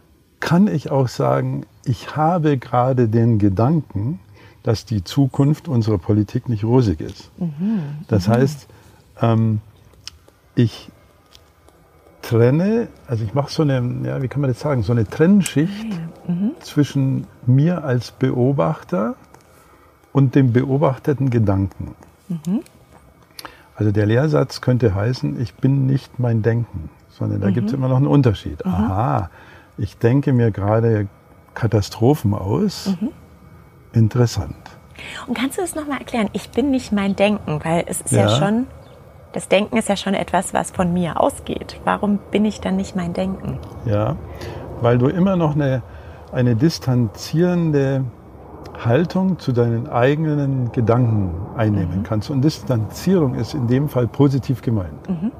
kann 0.40 0.66
ich 0.66 0.90
auch 0.90 1.08
sagen, 1.08 1.66
ich 1.84 2.16
habe 2.16 2.58
gerade 2.58 3.08
den 3.08 3.38
Gedanken, 3.38 4.20
dass 4.62 4.84
die 4.86 5.04
Zukunft 5.04 5.68
unserer 5.68 5.98
Politik 5.98 6.48
nicht 6.48 6.64
rosig 6.64 7.00
ist. 7.00 7.30
Mhm. 7.38 7.80
Das 8.08 8.28
heißt, 8.28 8.66
ähm, 9.20 9.60
ich 10.54 10.90
trenne, 12.22 12.88
also 13.06 13.24
ich 13.24 13.34
mache 13.34 13.52
so 13.52 13.62
eine, 13.62 14.06
ja, 14.06 14.22
wie 14.22 14.28
kann 14.28 14.40
man 14.40 14.48
das 14.50 14.60
sagen, 14.60 14.82
so 14.82 14.92
eine 14.92 15.06
Trennschicht 15.06 15.92
ah, 16.26 16.30
mhm. 16.30 16.52
zwischen 16.60 17.26
mir 17.46 17.84
als 17.84 18.12
Beobachter 18.12 19.16
und 20.12 20.34
dem 20.34 20.52
beobachteten 20.52 21.28
Gedanken. 21.28 21.94
Mhm. 22.28 22.60
Also 23.76 23.92
der 23.92 24.06
Lehrsatz 24.06 24.60
könnte 24.60 24.94
heißen, 24.94 25.40
ich 25.40 25.54
bin 25.54 25.86
nicht 25.86 26.18
mein 26.18 26.42
Denken, 26.42 26.88
sondern 27.10 27.40
da 27.40 27.48
mhm. 27.48 27.54
gibt 27.54 27.68
es 27.68 27.74
immer 27.74 27.88
noch 27.88 27.96
einen 27.96 28.06
Unterschied. 28.06 28.64
Mhm. 28.64 28.72
Aha, 28.72 29.30
ich 29.76 29.98
denke 29.98 30.32
mir 30.32 30.50
gerade 30.50 31.08
Katastrophen 31.54 32.34
aus. 32.34 32.96
Mhm. 33.00 33.10
Interessant. 33.92 34.56
Und 35.26 35.36
kannst 35.36 35.58
du 35.58 35.62
das 35.62 35.74
nochmal 35.74 35.98
erklären? 35.98 36.30
Ich 36.32 36.50
bin 36.50 36.70
nicht 36.70 36.92
mein 36.92 37.16
Denken, 37.16 37.60
weil 37.62 37.84
es 37.86 38.00
ist 38.00 38.12
ja, 38.12 38.22
ja 38.22 38.28
schon 38.28 38.66
das 39.34 39.48
Denken 39.48 39.76
ist 39.76 39.88
ja 39.88 39.96
schon 39.96 40.14
etwas, 40.14 40.54
was 40.54 40.70
von 40.70 40.92
mir 40.92 41.20
ausgeht. 41.20 41.80
Warum 41.84 42.20
bin 42.30 42.44
ich 42.44 42.60
dann 42.60 42.76
nicht 42.76 42.94
mein 42.94 43.12
Denken? 43.14 43.58
Ja, 43.84 44.16
weil 44.80 44.96
du 44.96 45.08
immer 45.08 45.34
noch 45.34 45.56
eine, 45.56 45.82
eine 46.30 46.54
distanzierende 46.54 48.04
Haltung 48.78 49.40
zu 49.40 49.50
deinen 49.50 49.88
eigenen 49.88 50.70
Gedanken 50.70 51.34
einnehmen 51.56 51.98
mhm. 51.98 52.02
kannst. 52.04 52.30
Und 52.30 52.42
Distanzierung 52.42 53.34
ist 53.34 53.54
in 53.54 53.66
dem 53.66 53.88
Fall 53.88 54.06
positiv 54.06 54.62
gemeint. 54.62 55.08
Mhm. 55.08 55.32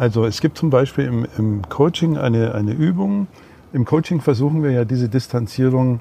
Also 0.00 0.24
es 0.24 0.40
gibt 0.40 0.56
zum 0.56 0.70
Beispiel 0.70 1.04
im, 1.04 1.26
im 1.36 1.68
Coaching 1.68 2.16
eine, 2.16 2.54
eine 2.54 2.72
Übung. 2.72 3.26
Im 3.74 3.84
Coaching 3.84 4.22
versuchen 4.22 4.62
wir 4.62 4.70
ja 4.70 4.86
diese 4.86 5.10
Distanzierung 5.10 6.00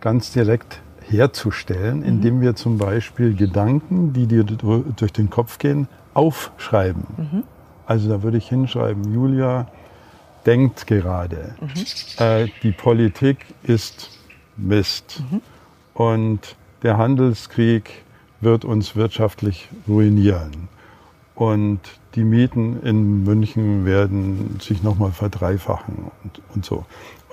ganz 0.00 0.32
direkt 0.32 0.80
herzustellen, 1.10 1.98
mhm. 1.98 2.06
indem 2.06 2.40
wir 2.40 2.56
zum 2.56 2.78
Beispiel 2.78 3.34
Gedanken, 3.34 4.14
die 4.14 4.26
dir 4.26 4.44
durch 4.44 5.12
den 5.12 5.28
Kopf 5.28 5.58
gehen, 5.58 5.88
aufschreiben. 6.14 7.04
Mhm. 7.18 7.42
Also 7.84 8.08
da 8.08 8.22
würde 8.22 8.38
ich 8.38 8.48
hinschreiben, 8.48 9.12
Julia 9.12 9.66
denkt 10.46 10.86
gerade, 10.86 11.54
mhm. 11.60 12.24
äh, 12.24 12.48
die 12.62 12.72
Politik 12.72 13.44
ist 13.62 14.08
Mist 14.56 15.22
mhm. 15.30 15.42
und 15.92 16.56
der 16.82 16.96
Handelskrieg 16.96 18.04
wird 18.40 18.64
uns 18.64 18.96
wirtschaftlich 18.96 19.68
ruinieren. 19.86 20.70
Und 21.34 21.80
die 22.14 22.22
Mieten 22.22 22.80
in 22.82 23.24
München 23.24 23.84
werden 23.84 24.58
sich 24.60 24.84
nochmal 24.84 25.10
verdreifachen 25.10 26.12
und, 26.22 26.40
und 26.54 26.64
so. 26.64 26.84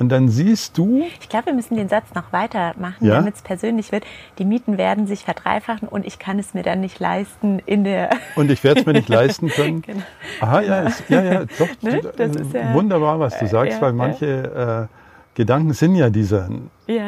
Und 0.02 0.10
dann 0.10 0.30
siehst 0.30 0.80
du. 0.80 1.04
Ich 1.20 1.30
glaube, 1.30 1.48
wir 1.48 1.54
müssen 1.54 1.76
den 1.76 1.88
Satz 1.88 2.16
noch 2.16 2.34
weitermachen, 2.34 3.06
ja? 3.06 3.18
damit 3.18 3.36
es 3.36 3.44
persönlich 3.44 3.92
wird. 3.92 4.04
Die 4.40 4.46
Mieten 4.46 4.80
werden 4.80 5.06
sich 5.06 5.24
verdreifachen 5.24 5.88
und 5.88 6.08
ich 6.08 6.18
kann 6.18 6.40
es 6.40 6.56
mir 6.56 6.64
dann 6.64 6.82
nicht 6.82 7.00
leisten 7.00 7.60
in 7.68 7.84
der. 7.84 8.10
Und 8.36 8.50
ich 8.50 8.64
werde 8.64 8.80
es 8.80 8.86
mir 8.88 8.94
nicht 8.94 9.10
leisten 9.10 9.50
können. 9.50 9.82
genau. 9.86 10.02
Aha, 10.40 10.62
ja, 10.62 10.82
ist, 10.82 11.04
ja, 11.08 11.22
ja, 11.22 11.46
doch. 11.46 11.68
Ne? 11.82 12.02
Das 12.18 12.36
ist 12.36 12.54
ja, 12.54 12.74
wunderbar, 12.74 13.20
was 13.20 13.38
du 13.38 13.48
sagst, 13.48 13.74
ja, 13.74 13.82
weil 13.82 13.94
manche 13.94 14.90
äh, 14.90 15.01
Gedanken 15.42 15.74
sind 15.74 15.96
ja 15.96 16.12
dieser 16.12 16.50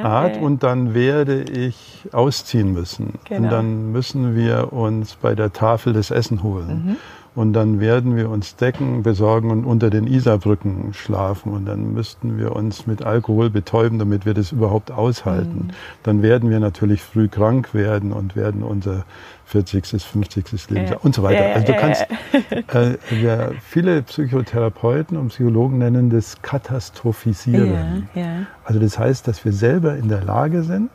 Art 0.01 0.41
und 0.41 0.63
dann 0.63 0.95
werde 0.95 1.43
ich 1.43 2.07
ausziehen 2.11 2.73
müssen. 2.73 3.19
Genau. 3.25 3.43
Und 3.43 3.51
dann 3.51 3.91
müssen 3.91 4.35
wir 4.35 4.73
uns 4.73 5.13
bei 5.13 5.35
der 5.35 5.53
Tafel 5.53 5.93
das 5.93 6.09
Essen 6.09 6.41
holen. 6.41 6.83
Mhm. 6.83 6.95
Und 7.35 7.53
dann 7.53 7.79
werden 7.79 8.15
wir 8.15 8.29
uns 8.29 8.57
Decken 8.57 9.01
besorgen 9.01 9.49
und 9.49 9.65
unter 9.65 9.89
den 9.89 10.05
Isarbrücken 10.05 10.93
schlafen. 10.93 11.51
Und 11.51 11.65
dann 11.65 11.93
müssten 11.93 12.37
wir 12.37 12.55
uns 12.55 12.85
mit 12.85 13.03
Alkohol 13.03 13.49
betäuben, 13.49 13.97
damit 13.97 14.25
wir 14.27 14.35
das 14.35 14.51
überhaupt 14.51 14.91
aushalten. 14.91 15.67
Mhm. 15.67 15.73
Dann 16.03 16.21
werden 16.21 16.51
wir 16.51 16.59
natürlich 16.59 17.01
früh 17.01 17.27
krank 17.27 17.73
werden 17.73 18.11
und 18.11 18.35
werden 18.35 18.61
unser 18.61 19.05
40., 19.45 20.03
50. 20.03 20.69
Lebensjahr 20.69 20.99
äh, 20.99 21.05
und 21.05 21.15
so 21.15 21.23
weiter. 21.23 21.55
Also 21.55 21.73
du 21.73 21.79
kannst, 21.79 22.05
äh, 22.73 22.97
ja, 23.21 23.49
viele 23.61 24.03
Psychotherapeuten 24.03 25.17
und 25.17 25.29
Psychologen 25.29 25.79
nennen 25.79 26.11
das 26.11 26.39
Katastrophisieren. 26.43 28.09
Ja, 28.13 28.21
ja. 28.21 28.45
Also 28.63 28.79
das 28.79 28.99
heißt, 28.99 29.27
dass 29.27 29.43
wir 29.43 29.53
selber 29.53 29.97
in 29.97 30.07
der 30.07 30.23
Lage 30.23 30.61
sind, 30.61 30.91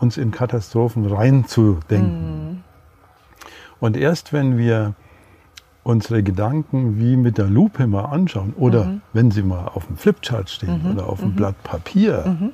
uns 0.00 0.16
in 0.16 0.32
Katastrophen 0.32 1.06
reinzudenken. 1.06 2.50
Mhm. 2.50 2.64
Und 3.78 3.96
erst 3.96 4.32
wenn 4.32 4.58
wir 4.58 4.94
unsere 5.86 6.24
Gedanken 6.24 6.98
wie 6.98 7.16
mit 7.16 7.38
der 7.38 7.46
Lupe 7.46 7.86
mal 7.86 8.06
anschauen 8.06 8.54
oder 8.56 8.86
mhm. 8.86 9.02
wenn 9.12 9.30
sie 9.30 9.44
mal 9.44 9.68
auf 9.68 9.86
dem 9.86 9.96
Flipchart 9.96 10.50
stehen 10.50 10.82
mhm. 10.82 10.90
oder 10.90 11.08
auf 11.08 11.20
dem 11.20 11.30
mhm. 11.30 11.36
Blatt 11.36 11.62
Papier. 11.62 12.24
Mhm. 12.26 12.52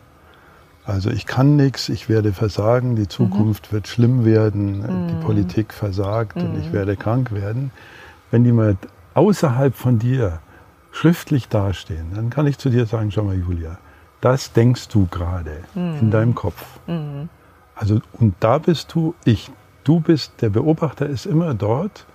Also 0.85 1.11
ich 1.11 1.25
kann 1.25 1.57
nichts, 1.57 1.89
ich 1.89 2.11
werde 2.11 2.35
versagen, 2.35 2.95
die 2.95 3.09
Zukunft 3.09 3.69
mhm. 3.69 3.75
wird 3.75 3.89
schlimm 3.89 4.25
werden, 4.27 5.07
die 5.09 5.15
mhm. 5.15 5.21
Politik 5.21 5.73
versagt 5.73 6.37
und 6.37 6.59
ich 6.61 6.75
werde 6.75 6.95
krank 6.95 7.33
werden. 7.33 7.71
Wenn 8.31 8.45
die 8.45 8.53
mal 8.53 8.77
außerhalb 9.15 9.75
von 9.75 9.99
dir 9.99 10.41
schriftlich 10.91 11.49
dastehen, 11.49 12.09
dann 12.15 12.29
kann 12.29 12.47
ich 12.47 12.59
zu 12.59 12.69
dir 12.69 12.85
sagen, 12.85 13.11
schau 13.13 13.23
mal 13.23 13.39
Julia, 13.39 13.79
das 14.21 14.53
denkst 14.53 14.89
du 14.89 15.07
gerade 15.07 15.53
in 15.75 16.11
deinem 16.11 16.35
Kopf. 16.35 16.63
Also 17.77 18.01
und 18.13 18.35
da 18.41 18.59
bist 18.59 18.93
du 18.95 19.15
ich. 19.25 19.51
Du 19.85 20.01
bist, 20.01 20.43
der 20.43 20.51
Beobachter 20.51 21.07
ist 21.07 21.27
immer 21.27 21.55
dort 21.55 22.07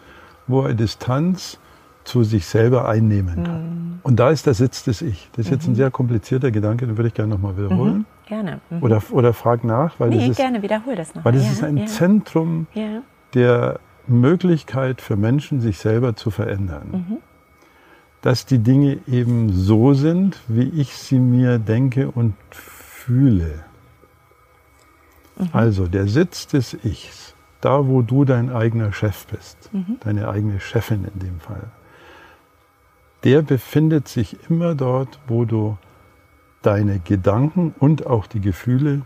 wo 0.47 0.61
er 0.61 0.73
Distanz 0.73 1.59
zu 2.03 2.23
sich 2.23 2.45
selber 2.45 2.87
einnehmen 2.87 3.43
kann. 3.43 3.61
Mhm. 3.61 3.99
Und 4.03 4.17
da 4.17 4.29
ist 4.29 4.45
der 4.45 4.53
Sitz 4.53 4.83
des 4.83 5.01
Ich. 5.01 5.29
Das 5.33 5.45
ist 5.45 5.51
jetzt 5.51 5.67
ein 5.67 5.71
mhm. 5.71 5.75
sehr 5.75 5.91
komplizierter 5.91 6.51
Gedanke, 6.51 6.87
den 6.87 6.97
würde 6.97 7.09
ich 7.09 7.13
gerne 7.13 7.33
nochmal 7.33 7.57
wiederholen. 7.57 7.97
Mhm. 7.97 8.05
Gerne. 8.25 8.61
Mhm. 8.69 8.83
Oder, 8.83 9.01
oder 9.11 9.33
frag 9.33 9.63
nach, 9.63 9.99
weil 9.99 10.09
nee, 10.09 10.19
das 10.19 10.29
ist, 10.29 10.37
gerne, 10.37 10.61
wiederhol 10.61 10.95
das 10.95 11.13
noch. 11.13 11.25
Weil 11.25 11.33
das 11.33 11.43
ja, 11.43 11.51
ist 11.51 11.63
ein 11.63 11.77
ja. 11.77 11.85
Zentrum 11.85 12.67
ja. 12.73 13.01
der 13.33 13.79
Möglichkeit 14.07 15.01
für 15.01 15.17
Menschen, 15.17 15.59
sich 15.59 15.79
selber 15.79 16.15
zu 16.15 16.31
verändern. 16.31 16.87
Mhm. 16.91 17.17
Dass 18.21 18.45
die 18.45 18.59
Dinge 18.59 18.99
eben 19.07 19.51
so 19.51 19.93
sind, 19.93 20.39
wie 20.47 20.69
ich 20.69 20.93
sie 20.93 21.19
mir 21.19 21.59
denke 21.59 22.09
und 22.09 22.35
fühle. 22.51 23.65
Mhm. 25.37 25.49
Also 25.51 25.87
der 25.87 26.07
Sitz 26.07 26.47
des 26.47 26.73
Ichs 26.85 27.35
da, 27.61 27.87
wo 27.87 28.01
du 28.01 28.25
dein 28.25 28.51
eigener 28.51 28.93
Chef 28.93 29.27
bist, 29.27 29.73
mhm. 29.73 29.97
deine 30.01 30.29
eigene 30.29 30.59
Chefin 30.59 31.05
in 31.13 31.19
dem 31.19 31.39
Fall, 31.39 31.63
der 33.23 33.41
befindet 33.41 34.07
sich 34.07 34.37
immer 34.49 34.75
dort, 34.75 35.19
wo 35.27 35.45
du 35.45 35.77
deine 36.61 36.99
Gedanken 36.99 37.73
und 37.79 38.05
auch 38.05 38.27
die 38.27 38.41
Gefühle 38.41 39.01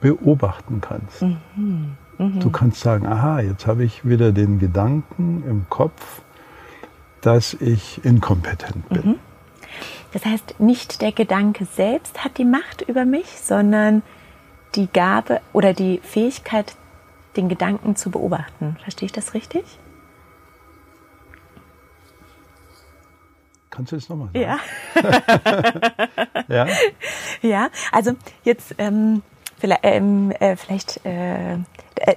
beobachten 0.00 0.80
kannst. 0.80 1.22
Mhm. 1.22 1.96
Mhm. 2.18 2.40
Du 2.40 2.50
kannst 2.50 2.80
sagen, 2.80 3.06
aha, 3.06 3.40
jetzt 3.40 3.66
habe 3.66 3.84
ich 3.84 4.06
wieder 4.06 4.32
den 4.32 4.58
Gedanken 4.58 5.42
im 5.48 5.66
Kopf, 5.68 6.22
dass 7.20 7.54
ich 7.54 8.04
inkompetent 8.04 8.88
bin. 8.88 9.06
Mhm. 9.06 9.14
Das 10.12 10.24
heißt, 10.24 10.60
nicht 10.60 11.02
der 11.02 11.10
Gedanke 11.10 11.64
selbst 11.64 12.22
hat 12.22 12.38
die 12.38 12.44
Macht 12.44 12.82
über 12.82 13.04
mich, 13.04 13.26
sondern 13.40 14.02
die 14.76 14.86
Gabe 14.86 15.40
oder 15.52 15.72
die 15.72 16.00
Fähigkeit 16.02 16.76
den 17.36 17.48
Gedanken 17.48 17.96
zu 17.96 18.10
beobachten. 18.10 18.76
Verstehe 18.82 19.06
ich 19.06 19.12
das 19.12 19.34
richtig? 19.34 19.64
Kannst 23.70 23.90
du 23.90 23.96
das 23.96 24.08
nochmal 24.08 24.28
sagen? 24.32 24.60
Ja. 26.48 26.66
ja. 26.66 26.66
Ja, 27.42 27.68
also 27.92 28.12
jetzt 28.44 28.74
ähm, 28.78 29.22
vielleicht, 29.58 29.80
ähm, 29.82 30.30
äh, 30.38 30.56
vielleicht 30.56 31.04
äh, 31.04 31.58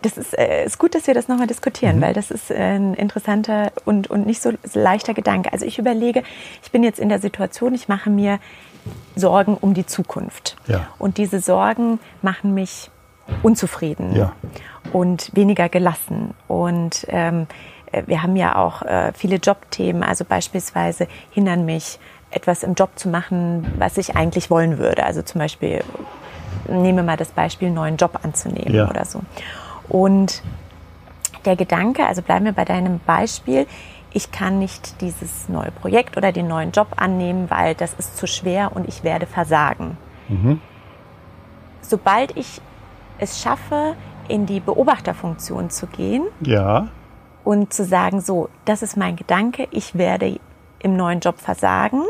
das 0.02 0.18
ist, 0.18 0.38
äh, 0.38 0.66
ist 0.66 0.78
gut, 0.78 0.96
dass 0.96 1.08
wir 1.08 1.14
das 1.14 1.28
nochmal 1.28 1.48
diskutieren, 1.48 1.98
mhm. 1.98 2.02
weil 2.02 2.14
das 2.14 2.32
ist 2.32 2.52
ein 2.52 2.94
interessanter 2.94 3.72
und, 3.86 4.10
und 4.10 4.26
nicht 4.26 4.42
so 4.42 4.52
leichter 4.74 5.14
Gedanke. 5.14 5.52
Also 5.52 5.66
ich 5.66 5.80
überlege, 5.80 6.24
ich 6.64 6.72
bin 6.72 6.84
jetzt 6.84 7.00
in 7.00 7.10
der 7.10 7.20
Situation, 7.20 7.74
ich 7.74 7.88
mache 7.88 8.10
mir 8.10 8.40
Sorgen 9.16 9.56
um 9.56 9.74
die 9.74 9.86
Zukunft. 9.86 10.56
Ja. 10.68 10.88
Und 10.98 11.18
diese 11.18 11.40
Sorgen 11.40 12.00
machen 12.22 12.54
mich 12.54 12.90
unzufrieden. 13.44 14.16
Ja 14.16 14.34
und 14.94 15.36
weniger 15.36 15.70
gelassen. 15.70 16.34
Und 16.48 17.06
ähm, 17.10 17.48
äh, 17.92 18.04
wir 18.06 18.24
haben 18.24 18.36
ja 18.36 18.56
auch 18.56 18.82
äh, 18.82 19.12
viele 19.14 19.38
Jobthemen, 19.38 20.04
also 20.04 20.26
beispielsweise 20.26 21.08
hindern 21.32 21.66
mich, 21.66 22.00
etwas 22.30 22.64
im 22.64 22.74
Job 22.74 22.90
zu 22.96 23.08
machen, 23.08 23.66
was 23.78 23.98
ich 23.98 24.18
eigentlich 24.18 24.50
wollen 24.50 24.78
würde. 24.78 25.06
Also 25.06 25.22
zum 25.22 25.40
Beispiel, 25.40 25.82
nehme 26.68 27.02
mal 27.02 27.16
das 27.16 27.30
Beispiel, 27.30 27.68
einen 27.68 27.76
neuen 27.76 27.98
Job 27.98 28.20
anzunehmen 28.22 28.74
ja. 28.74 28.90
oder 28.90 29.06
so. 29.06 29.22
Und 29.88 30.44
der 31.46 31.56
Gedanke, 31.56 32.06
also 32.06 32.22
bleiben 32.22 32.44
wir 32.44 32.52
bei 32.52 32.66
deinem 32.66 33.00
Beispiel, 33.00 33.66
ich 34.12 34.32
kann 34.32 34.60
nicht 34.60 35.00
dieses 35.00 35.48
neue 35.48 35.72
Projekt 35.72 36.18
oder 36.18 36.34
den 36.34 36.48
neuen 36.48 36.72
Job 36.72 36.88
annehmen, 36.98 37.50
weil 37.50 37.76
das 37.76 37.94
ist 37.94 38.18
zu 38.18 38.28
schwer 38.28 38.76
und 38.76 38.90
ich 38.90 39.04
werde 39.04 39.26
versagen. 39.26 39.98
Mhm. 40.28 40.60
Sobald 41.82 42.36
ich 42.36 42.60
es 43.20 43.42
schaffe, 43.42 43.96
in 44.28 44.46
die 44.46 44.60
Beobachterfunktion 44.60 45.70
zu 45.70 45.88
gehen 45.88 46.24
ja. 46.42 46.90
und 47.44 47.74
zu 47.74 47.86
sagen, 47.86 48.22
so, 48.22 48.50
das 48.66 48.82
ist 48.82 48.98
mein 48.98 49.16
Gedanke, 49.16 49.68
ich 49.72 49.96
werde 49.96 50.40
im 50.80 50.96
neuen 50.96 51.20
Job 51.20 51.40
versagen, 51.40 52.04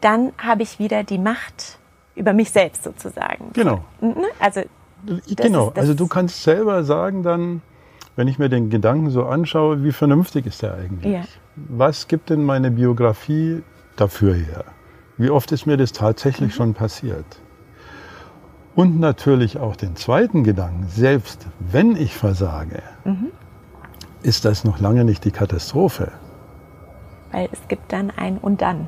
dann 0.00 0.32
habe 0.38 0.62
ich 0.62 0.78
wieder 0.78 1.04
die 1.04 1.18
Macht 1.18 1.78
über 2.14 2.32
mich 2.32 2.50
selbst 2.50 2.84
sozusagen. 2.84 3.50
Genau. 3.52 3.84
Ne? 4.00 4.26
Also, 4.38 4.62
genau. 5.36 5.72
also 5.74 5.94
du 5.94 6.06
kannst 6.06 6.42
selber 6.42 6.84
sagen 6.84 7.22
dann, 7.22 7.62
wenn 8.16 8.28
ich 8.28 8.38
mir 8.38 8.48
den 8.48 8.68
Gedanken 8.68 9.10
so 9.10 9.24
anschaue, 9.24 9.82
wie 9.84 9.92
vernünftig 9.92 10.46
ist 10.46 10.62
der 10.62 10.74
eigentlich? 10.74 11.12
Ja. 11.12 11.22
Was 11.56 12.08
gibt 12.08 12.30
denn 12.30 12.44
meine 12.44 12.70
Biografie 12.70 13.62
dafür 13.96 14.34
her? 14.34 14.64
Wie 15.16 15.30
oft 15.30 15.52
ist 15.52 15.66
mir 15.66 15.76
das 15.76 15.92
tatsächlich 15.92 16.50
mhm. 16.50 16.56
schon 16.56 16.74
passiert? 16.74 17.24
Und 18.74 18.98
natürlich 18.98 19.58
auch 19.58 19.76
den 19.76 19.96
zweiten 19.96 20.44
Gedanken, 20.44 20.86
selbst 20.88 21.46
wenn 21.58 21.94
ich 21.94 22.14
versage, 22.14 22.82
mhm. 23.04 23.28
ist 24.22 24.44
das 24.44 24.64
noch 24.64 24.80
lange 24.80 25.04
nicht 25.04 25.24
die 25.24 25.30
Katastrophe. 25.30 26.10
Weil 27.32 27.48
es 27.52 27.60
gibt 27.68 27.92
dann 27.92 28.10
ein 28.10 28.38
und 28.38 28.62
dann. 28.62 28.86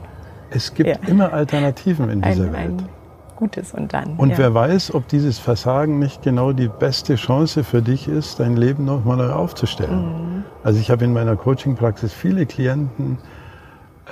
Es 0.50 0.74
gibt 0.74 0.88
ja. 0.88 0.96
immer 1.06 1.32
Alternativen 1.32 2.08
in 2.08 2.22
dieser 2.22 2.44
ein, 2.44 2.52
Welt. 2.52 2.80
Ein 2.80 2.88
Gutes 3.36 3.74
und 3.74 3.92
dann. 3.92 4.16
Und 4.16 4.30
ja. 4.30 4.38
wer 4.38 4.54
weiß, 4.54 4.94
ob 4.94 5.08
dieses 5.08 5.38
Versagen 5.38 5.98
nicht 5.98 6.22
genau 6.22 6.52
die 6.52 6.68
beste 6.68 7.16
Chance 7.16 7.64
für 7.64 7.82
dich 7.82 8.08
ist, 8.08 8.40
dein 8.40 8.56
Leben 8.56 8.84
nochmal 8.84 9.16
neu 9.16 9.30
aufzustellen. 9.30 10.36
Mhm. 10.36 10.44
Also 10.62 10.80
ich 10.80 10.90
habe 10.90 11.04
in 11.04 11.12
meiner 11.12 11.36
Coaching-Praxis 11.36 12.12
viele 12.12 12.46
Klienten 12.46 13.18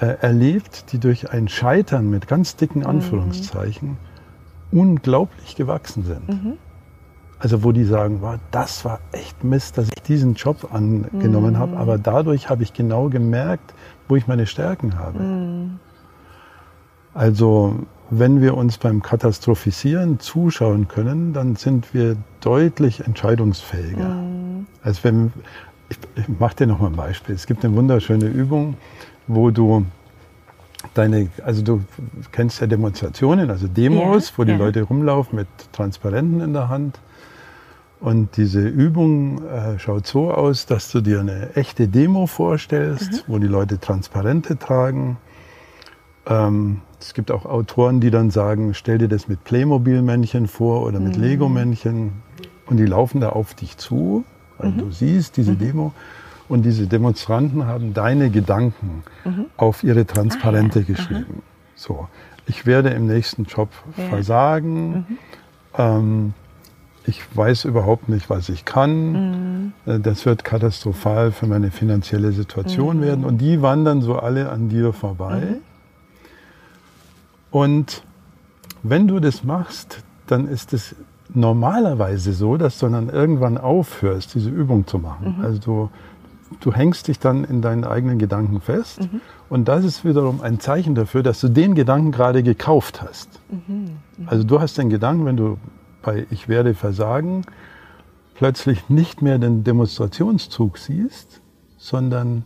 äh, 0.01 0.17
erlebt, 0.21 0.93
die 0.93 0.99
durch 0.99 1.31
ein 1.31 1.49
Scheitern 1.49 2.11
mit 2.11 2.27
ganz 2.27 2.57
dicken 2.57 2.81
mhm. 2.81 2.87
Anführungszeichen 2.87 3.91
mhm. 3.91 4.12
Unglaublich 4.73 5.55
gewachsen 5.55 6.05
sind. 6.05 6.29
Mhm. 6.29 6.53
Also 7.39 7.65
wo 7.65 7.73
die 7.73 7.85
sagen, 7.85 8.19
wow, 8.21 8.37
das 8.53 8.85
war 8.85 9.01
echt 9.11 9.43
Mist, 9.43 9.77
dass 9.77 9.89
ich 9.89 10.03
diesen 10.03 10.35
Job 10.35 10.69
angenommen 10.73 11.59
habe, 11.59 11.73
mhm. 11.73 11.79
aber 11.79 11.99
dadurch 11.99 12.49
habe 12.49 12.63
ich 12.63 12.73
genau 12.73 13.09
gemerkt, 13.09 13.75
wo 14.09 14.17
ich 14.17 14.27
meine 14.27 14.47
Stärken 14.47 14.99
habe. 14.99 15.19
Mhm. 15.19 15.81
Also 17.15 17.81
wenn 18.11 18.41
wir 18.41 18.57
uns 18.57 18.79
beim 18.79 19.03
Katastrophisieren 19.03 20.21
zuschauen 20.21 20.87
können, 20.87 21.33
dann 21.33 21.57
sind 21.57 21.95
wir 21.95 22.17
deutlich 22.41 23.01
entscheidungsfähiger. 23.01 24.09
Mhm. 24.09 24.67
Als 24.83 25.03
wenn, 25.03 25.33
ich, 25.89 25.99
ich 26.15 26.29
mache 26.39 26.57
dir 26.57 26.67
noch 26.67 26.81
mal 26.81 26.89
ein 26.89 26.97
Beispiel. 26.97 27.35
Es 27.35 27.47
gibt 27.47 27.65
eine 27.65 27.75
wunderschöne 27.75 28.27
Übung, 28.27 28.77
wo 29.27 29.51
du 29.51 29.87
deine, 30.95 31.29
also 31.45 31.63
du 31.63 31.83
kennst 32.33 32.61
ja 32.61 32.67
Demonstrationen, 32.67 33.51
also 33.51 33.69
Demos, 33.69 34.31
ja, 34.31 34.35
wo 34.39 34.45
die 34.45 34.53
ja. 34.53 34.59
Leute 34.59 34.83
rumlaufen 34.83 35.37
mit 35.37 35.49
Transparenten 35.73 36.41
in 36.41 36.53
der 36.53 36.69
Hand. 36.69 36.99
Und 38.01 38.37
diese 38.37 38.67
Übung 38.67 39.45
äh, 39.47 39.79
schaut 39.79 40.09
so 40.09 40.33
aus, 40.33 40.67
dass 40.67 40.91
du 40.91 41.01
dir 41.01 41.21
eine 41.21 41.55
echte 41.55 41.87
Demo 41.87 42.27
vorstellst, 42.27 43.13
mhm. 43.13 43.19
wo 43.29 43.39
die 43.39 43.47
Leute 43.47 43.79
Transparente 43.79 44.59
tragen. 44.59 45.19
Ähm, 46.27 46.81
es 47.01 47.15
gibt 47.15 47.31
auch 47.31 47.47
Autoren, 47.47 48.01
die 48.01 48.11
dann 48.11 48.31
sagen, 48.31 48.75
stell 48.75 48.99
dir 48.99 49.09
das 49.09 49.29
mit 49.29 49.45
Playmobil-Männchen 49.45 50.49
vor 50.49 50.83
oder 50.83 50.99
mit 50.99 51.17
mhm. 51.17 51.23
Lego-Männchen. 51.23 52.13
Und 52.67 52.77
die 52.79 52.87
laufen 52.87 53.21
da 53.21 53.31
auf 53.31 53.55
dich 53.55 53.77
zu. 53.77 54.25
Also 54.59 54.73
mhm. 54.73 54.79
Du 54.79 54.91
siehst 54.91 55.37
diese 55.37 55.53
mhm. 55.53 55.59
Demo. 55.59 55.93
Und 56.49 56.63
diese 56.63 56.87
Demonstranten 56.87 57.67
haben 57.67 57.95
deine 57.95 58.31
Gedanken 58.31 59.03
mhm. 59.25 59.47
auf 59.57 59.85
ihre 59.85 60.07
Transparente 60.07 60.81
ah, 60.81 60.83
ja. 60.83 60.95
geschrieben. 60.95 61.43
So, 61.75 62.09
ich 62.47 62.67
werde 62.67 62.91
im 62.91 63.07
nächsten 63.07 63.45
Job 63.45 63.71
ja. 63.97 64.09
versagen. 64.09 64.93
Mhm. 64.93 65.19
Ähm, 65.77 66.35
ich 67.05 67.21
weiß 67.37 67.65
überhaupt 67.65 68.09
nicht, 68.09 68.31
was 68.31 68.49
ich 68.49 68.65
kann. 68.65 69.13
Mhm. 69.13 69.73
Äh, 69.87 69.99
das 70.01 70.27
wird 70.27 70.45
katastrophal 70.45 71.33
für 71.33 71.47
meine 71.47 71.71
finanzielle 71.71 72.33
Situation 72.33 72.99
mhm. 72.99 73.03
werden. 73.03 73.25
Und 73.25 73.39
die 73.39 73.63
wandern 73.63 74.03
so 74.03 74.19
alle 74.19 74.51
an 74.51 74.69
dir 74.69 74.93
vorbei. 74.93 75.41
Mhm. 75.41 75.57
Und 77.51 78.03
wenn 78.83 79.07
du 79.07 79.21
das 79.21 79.45
machst, 79.45 80.03
dann 80.27 80.49
ist 80.49 80.73
es 80.73 80.95
normalerweise 81.35 82.33
so, 82.33 82.57
dass 82.57 82.79
du 82.79 82.89
dann 82.89 83.09
irgendwann 83.09 83.59
aufhörst, 83.59 84.35
diese 84.35 84.51
Übung 84.51 84.87
zu 84.87 84.99
machen. 84.99 85.37
Mhm. 85.39 85.45
Also 85.45 85.61
du, 85.61 85.91
du 86.61 86.73
hängst 86.73 87.09
dich 87.09 87.19
dann 87.19 87.45
in 87.45 87.63
deinen 87.63 87.85
eigenen 87.85 88.19
Gedanken 88.19 88.61
fest. 88.61 89.01
Mhm. 89.01 89.21
Und 89.49 89.69
das 89.69 89.85
ist 89.85 90.05
wiederum 90.05 90.41
ein 90.41 90.61
Zeichen 90.61 90.95
dafür, 90.95 91.23
dass 91.23 91.41
du 91.41 91.49
den 91.49 91.75
Gedanken 91.75 92.13
gerade 92.13 92.43
gekauft 92.43 93.03
hast. 93.03 93.41
Mhm. 93.51 93.59
mhm. 93.69 93.99
Also 94.27 94.45
du 94.45 94.61
hast 94.61 94.79
den 94.79 94.91
Gedanken, 94.91 95.25
wenn 95.25 95.37
du 95.37 95.59
bei 96.03 96.27
Ich 96.31 96.49
werde 96.49 96.75
versagen 96.75 97.43
plötzlich 98.35 98.89
nicht 98.89 99.23
mehr 99.23 99.39
den 99.39 99.63
Demonstrationszug 99.63 100.79
siehst, 100.79 101.41
sondern 101.77 102.45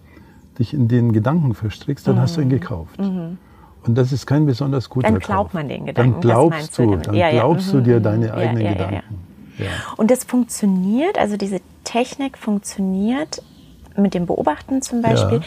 dich 0.58 0.74
in 0.74 0.88
den 0.88 1.12
Gedanken 1.12 1.54
verstrickst, 1.54 2.06
dann 2.06 2.18
hast 2.18 2.36
du 2.36 2.40
ihn 2.40 2.48
mhm. 2.48 2.50
gekauft. 2.50 2.98
Mhm. 2.98 3.38
Und 3.86 3.94
das 3.94 4.12
ist 4.12 4.26
kein 4.26 4.46
besonders 4.46 4.90
guter 4.90 5.08
Dann 5.08 5.20
glaubt 5.20 5.54
man 5.54 5.68
den 5.68 5.86
Gedanken. 5.86 6.12
Dann 6.14 6.20
glaubst 6.20 6.76
du, 6.78 6.96
dann 6.96 7.14
ja, 7.14 7.30
glaubst 7.30 7.68
ja. 7.68 7.72
du 7.74 7.80
dir 7.82 8.00
deine 8.00 8.34
eigenen 8.34 8.64
ja, 8.64 8.72
Gedanken. 8.72 9.26
Und 9.96 10.10
das 10.10 10.24
funktioniert, 10.24 11.18
also 11.18 11.36
diese 11.36 11.60
Technik 11.84 12.36
funktioniert 12.36 13.42
mit 13.98 14.14
dem 14.14 14.26
Beobachten 14.26 14.82
zum 14.82 15.02
Beispiel, 15.02 15.40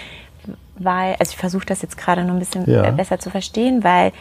weil, 0.77 1.15
also 1.19 1.31
ich 1.31 1.37
versuche 1.37 1.65
das 1.65 1.81
jetzt 1.81 1.97
gerade 1.97 2.23
noch 2.23 2.33
ein 2.33 2.39
bisschen 2.39 2.65
besser 2.95 3.19
zu 3.19 3.29
verstehen, 3.29 3.83
weil 3.83 4.11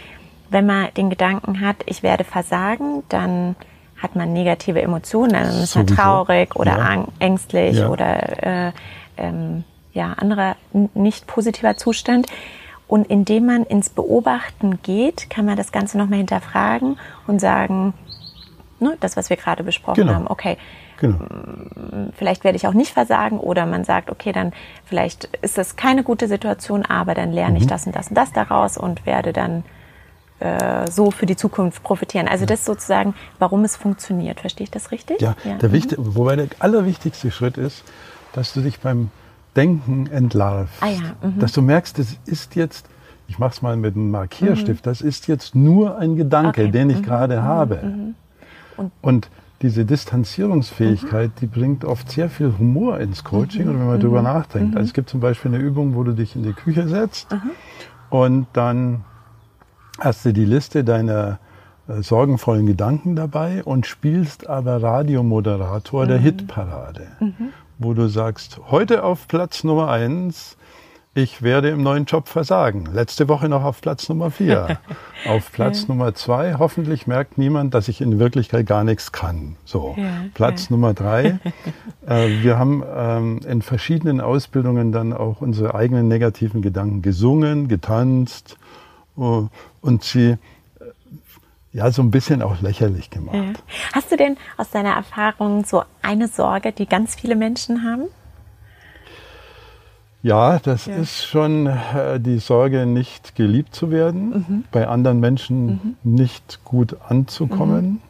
wenn 0.51 0.67
man 0.67 0.89
den 0.97 1.11
Gedanken 1.11 1.61
hat, 1.61 1.77
ich 1.87 2.03
werde 2.03 2.25
versagen, 2.25 3.03
dann 3.09 3.55
hat 4.01 4.17
man 4.17 4.33
negative 4.33 4.81
Emotionen, 4.81 5.33
dann 5.33 5.63
ist 5.63 5.75
man 5.75 5.87
traurig 5.87 6.57
oder 6.57 7.07
ängstlich 7.19 7.83
oder 7.83 8.69
äh, 8.69 8.73
ähm, 9.17 9.65
ja, 9.93 10.13
anderer 10.13 10.57
nicht 10.95 11.27
positiver 11.27 11.77
Zustand. 11.77 12.27
Und 12.87 13.07
indem 13.09 13.47
man 13.47 13.65
ins 13.65 13.91
Beobachten 13.91 14.81
geht, 14.83 15.29
kann 15.29 15.45
man 15.45 15.57
das 15.57 15.73
Ganze 15.73 15.99
nochmal 15.99 16.19
hinterfragen 16.19 16.99
und 17.27 17.39
sagen, 17.39 17.93
ne, 18.81 18.97
das, 19.01 19.17
was 19.17 19.29
wir 19.29 19.37
gerade 19.37 19.63
besprochen 19.63 20.03
genau. 20.03 20.15
haben, 20.15 20.27
okay, 20.27 20.57
genau. 20.99 21.17
Mm, 21.17 22.11
vielleicht 22.17 22.45
werde 22.45 22.57
ich 22.57 22.67
auch 22.67 22.75
nicht 22.75 22.93
versagen 22.93 23.39
oder 23.39 23.67
man 23.67 23.85
sagt, 23.85 24.11
okay, 24.11 24.33
dann 24.33 24.53
vielleicht 24.85 25.25
ist 25.43 25.59
das 25.59 25.77
keine 25.77 26.03
gute 26.03 26.29
Situation, 26.29 26.85
aber 26.85 27.15
dann 27.15 27.33
lerne 27.33 27.53
mhm. 27.53 27.57
ich 27.59 27.67
das 27.67 27.87
und 27.87 27.97
das 27.97 28.09
und 28.09 28.15
das 28.15 28.33
daraus 28.33 28.77
und 28.77 29.07
werde 29.07 29.33
dann 29.33 29.65
äh, 30.41 30.89
so 30.89 31.11
für 31.11 31.27
die 31.27 31.37
Zukunft 31.37 31.83
profitieren. 31.83 32.29
Also 32.29 32.47
das 32.47 32.65
sozusagen, 32.65 33.15
warum 33.39 33.65
es 33.65 33.77
funktioniert. 33.77 34.41
Verstehe 34.41 34.65
ich 34.65 34.71
das 34.71 34.93
richtig? 34.93 35.21
Ja, 35.21 35.35
ja. 35.45 35.57
Der 35.57 35.69
mhm. 35.69 36.15
wobei 36.15 36.37
der 36.37 36.47
allerwichtigste 36.61 37.31
Schritt 37.31 37.59
ist, 37.59 37.83
dass 38.33 38.53
du 38.53 38.61
dich 38.61 38.79
beim 38.79 39.11
Denken 39.57 40.07
entlarvt. 40.07 40.73
Ah 40.81 40.89
ja, 40.89 41.01
mhm. 41.23 41.41
Dass 41.41 41.53
du 41.53 41.63
merkst, 41.63 41.99
das 41.99 42.17
ist 42.27 42.55
jetzt, 42.55 42.87
ich 43.27 43.41
mache 43.41 43.51
es 43.51 43.63
mal 43.63 43.77
mit 43.77 43.97
einem 43.97 44.13
Markierstift, 44.13 44.87
mhm. 44.87 44.91
das 44.91 45.01
ist 45.01 45.27
jetzt 45.27 45.57
nur 45.57 45.99
ein 45.99 46.15
Gedanke, 46.15 46.63
okay. 46.63 46.71
den 46.71 46.91
ich 46.91 46.99
mhm. 46.99 47.03
gerade 47.03 47.43
habe. 47.43 47.81
Und, 48.77 48.93
Und, 49.01 49.31
diese 49.63 49.85
Distanzierungsfähigkeit, 49.85 51.33
die 51.41 51.47
bringt 51.47 51.85
oft 51.85 52.11
sehr 52.11 52.31
viel 52.31 52.55
Humor 52.59 53.01
ins 53.01 53.25
Coaching 53.25 53.69
oder 53.69 53.79
wenn 53.79 53.87
man 53.87 54.01
darüber 54.01 54.23
nachdenkt. 54.23 54.77
Also 54.77 54.87
es 54.89 54.93
gibt 54.95 55.09
zum 55.11 55.21
Beispiel 55.21 55.53
eine 55.53 55.63
Übung, 55.63 55.95
wo 55.95 56.05
du 56.05 56.13
dich 56.13 56.37
in 56.37 56.45
die 56.45 56.53
Küche 56.53 56.87
setzt 56.87 57.27
und 58.11 58.47
dann 58.53 59.05
hast 59.99 60.25
du 60.25 60.33
die 60.33 60.45
Liste 60.45 60.85
deiner 60.85 61.41
äh, 61.89 62.03
sorgenvollen 62.03 62.67
Gedanken 62.67 63.17
dabei 63.17 63.65
und 63.65 63.87
spielst 63.87 64.49
aber 64.49 64.83
Radiomoderator 64.83 66.07
der 66.07 66.19
Hitparade. 66.19 67.09
Mhm. 67.21 67.49
wo 67.79 67.95
du 67.95 68.09
sagst, 68.09 68.61
heute 68.71 69.05
auf 69.05 69.29
Platz 69.29 69.63
Nummer 69.65 69.89
eins, 69.89 70.58
ich 71.15 71.43
werde 71.43 71.71
im 71.71 71.83
neuen 71.83 72.05
Job 72.05 72.29
versagen. 72.29 72.87
Letzte 72.93 73.29
Woche 73.29 73.49
noch 73.49 73.65
auf 73.65 73.81
Platz 73.81 74.09
Nummer 74.09 74.31
vier. 74.31 74.79
auf 75.27 75.51
Platz 75.53 75.83
ja. 75.83 75.89
Nummer 75.89 76.15
zwei, 76.15 76.55
hoffentlich 76.55 77.07
merkt 77.07 77.39
niemand, 77.39 77.75
dass 77.75 77.89
ich 77.89 78.01
in 78.01 78.19
Wirklichkeit 78.19 78.67
gar 78.67 78.85
nichts 78.85 79.11
kann. 79.11 79.57
So, 79.65 79.95
ja, 79.99 80.25
Platz 80.35 80.69
ja. 80.69 80.77
Nummer 80.77 80.95
drei. 80.95 81.39
äh, 82.07 82.29
wir 82.43 82.59
haben 82.59 82.85
ähm, 82.95 83.41
in 83.49 83.63
verschiedenen 83.63 84.21
Ausbildungen 84.21 84.93
dann 84.93 85.13
auch 85.13 85.41
unsere 85.41 85.75
eigenen 85.75 86.09
negativen 86.09 86.63
Gedanken 86.63 87.03
gesungen, 87.03 87.69
getanzt 87.69 88.57
uh, 89.17 89.49
und 89.81 90.05
sie 90.05 90.37
ja, 91.73 91.91
so 91.91 92.03
ein 92.03 92.11
bisschen 92.11 92.43
auch 92.43 92.61
lächerlich 92.63 93.11
gemacht. 93.11 93.63
Hast 93.93 94.11
du 94.11 94.17
denn 94.17 94.37
aus 94.57 94.71
deiner 94.71 94.95
Erfahrung 94.95 95.65
so 95.65 95.83
eine 96.03 96.27
Sorge, 96.27 96.73
die 96.73 96.87
ganz 96.87 97.15
viele 97.15 97.37
Menschen 97.37 97.85
haben? 97.85 98.05
Ja, 100.23 100.59
das 100.59 100.87
ja. 100.87 100.97
ist 100.97 101.25
schon 101.25 101.67
äh, 101.67 102.19
die 102.19 102.39
Sorge, 102.39 102.87
nicht 102.87 103.37
geliebt 103.37 103.75
zu 103.75 103.91
werden, 103.91 104.31
mhm. 104.31 104.65
bei 104.73 104.89
anderen 104.89 105.21
Menschen 105.21 105.67
mhm. 105.67 105.97
nicht 106.03 106.65
gut 106.65 106.97
anzukommen. 107.09 107.85
Mhm. 107.85 108.01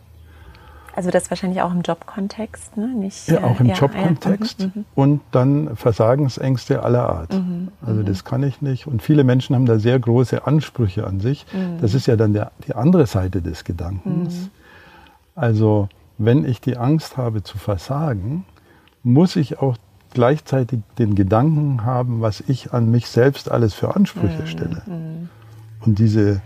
also 0.96 1.10
das 1.10 1.30
wahrscheinlich 1.30 1.60
auch 1.60 1.70
im 1.70 1.82
Jobkontext, 1.82 2.76
ne? 2.78 2.88
Nicht, 2.88 3.28
ja, 3.28 3.44
auch 3.44 3.60
im 3.60 3.66
ja, 3.66 3.74
Jobkontext. 3.74 4.60
Ja, 4.60 4.66
mhm, 4.66 4.72
mhm. 4.74 4.84
und 4.94 5.20
dann 5.32 5.76
Versagensängste 5.76 6.82
aller 6.82 7.08
Art. 7.10 7.34
Mhm, 7.34 7.68
also 7.84 8.02
das 8.02 8.24
kann 8.24 8.42
ich 8.42 8.62
nicht. 8.62 8.86
Und 8.86 9.02
viele 9.02 9.22
Menschen 9.22 9.54
haben 9.54 9.66
da 9.66 9.78
sehr 9.78 9.98
große 9.98 10.46
Ansprüche 10.46 11.06
an 11.06 11.20
sich. 11.20 11.44
Mhm. 11.52 11.80
Das 11.80 11.92
ist 11.92 12.06
ja 12.06 12.16
dann 12.16 12.32
der, 12.32 12.52
die 12.66 12.74
andere 12.74 13.06
Seite 13.06 13.42
des 13.42 13.64
Gedankens. 13.64 14.34
Mhm. 14.34 14.50
Also 15.34 15.88
wenn 16.16 16.44
ich 16.44 16.60
die 16.60 16.76
Angst 16.76 17.16
habe 17.16 17.42
zu 17.42 17.58
versagen, 17.58 18.44
muss 19.02 19.36
ich 19.36 19.60
auch 19.60 19.76
gleichzeitig 20.14 20.80
den 20.98 21.14
Gedanken 21.14 21.84
haben, 21.84 22.20
was 22.20 22.42
ich 22.46 22.72
an 22.72 22.90
mich 22.90 23.08
selbst 23.08 23.50
alles 23.50 23.74
für 23.74 23.94
Ansprüche 23.94 24.46
stelle. 24.46 24.82
Und 25.84 25.98
diese 25.98 26.40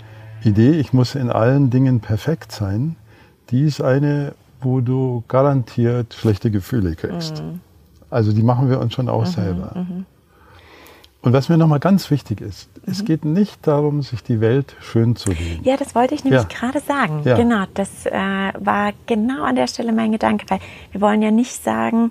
Idee, 0.45 0.73
ich 0.73 0.93
muss 0.93 1.15
in 1.15 1.31
allen 1.31 1.71
Dingen 1.71 2.01
perfekt 2.01 2.53
sein, 2.53 2.97
die 3.51 3.63
ist 3.63 3.81
eine, 3.81 4.35
wo 4.61 4.81
du 4.81 5.25
garantiert 5.29 6.15
schlechte 6.15 6.51
Gefühle 6.51 6.97
kriegst. 6.97 7.43
Mhm. 7.43 7.61
Also 8.11 8.33
die 8.33 8.43
machen 8.43 8.69
wir 8.69 8.81
uns 8.81 8.93
schon 8.95 9.09
auch 9.09 9.27
mhm, 9.27 9.31
selber. 9.31 9.73
Mhm. 9.75 10.07
Und 11.23 11.33
was 11.33 11.49
mir 11.49 11.57
nochmal 11.57 11.79
ganz 11.79 12.11
wichtig 12.11 12.41
ist, 12.41 12.69
mhm. 12.77 12.93
es 12.93 13.05
geht 13.05 13.25
nicht 13.25 13.67
darum, 13.67 14.03
sich 14.03 14.23
die 14.23 14.41
Welt 14.41 14.75
schön 14.81 15.15
zu 15.17 15.31
reden. 15.31 15.63
Ja, 15.63 15.77
das 15.77 15.95
wollte 15.95 16.15
ich 16.15 16.25
nämlich 16.25 16.43
ja. 16.43 16.49
gerade 16.49 16.81
sagen. 16.81 17.23
Ja. 17.25 17.37
Genau, 17.37 17.65
das 17.75 18.07
äh, 18.07 18.11
war 18.11 18.93
genau 19.07 19.45
an 19.45 19.55
der 19.55 19.69
Stelle 19.69 19.93
mein 19.93 20.13
Gedanke, 20.13 20.47
weil 20.49 20.59
wir 20.91 21.01
wollen 21.01 21.23
ja 21.23 21.31
nicht 21.31 21.63
sagen, 21.63 22.11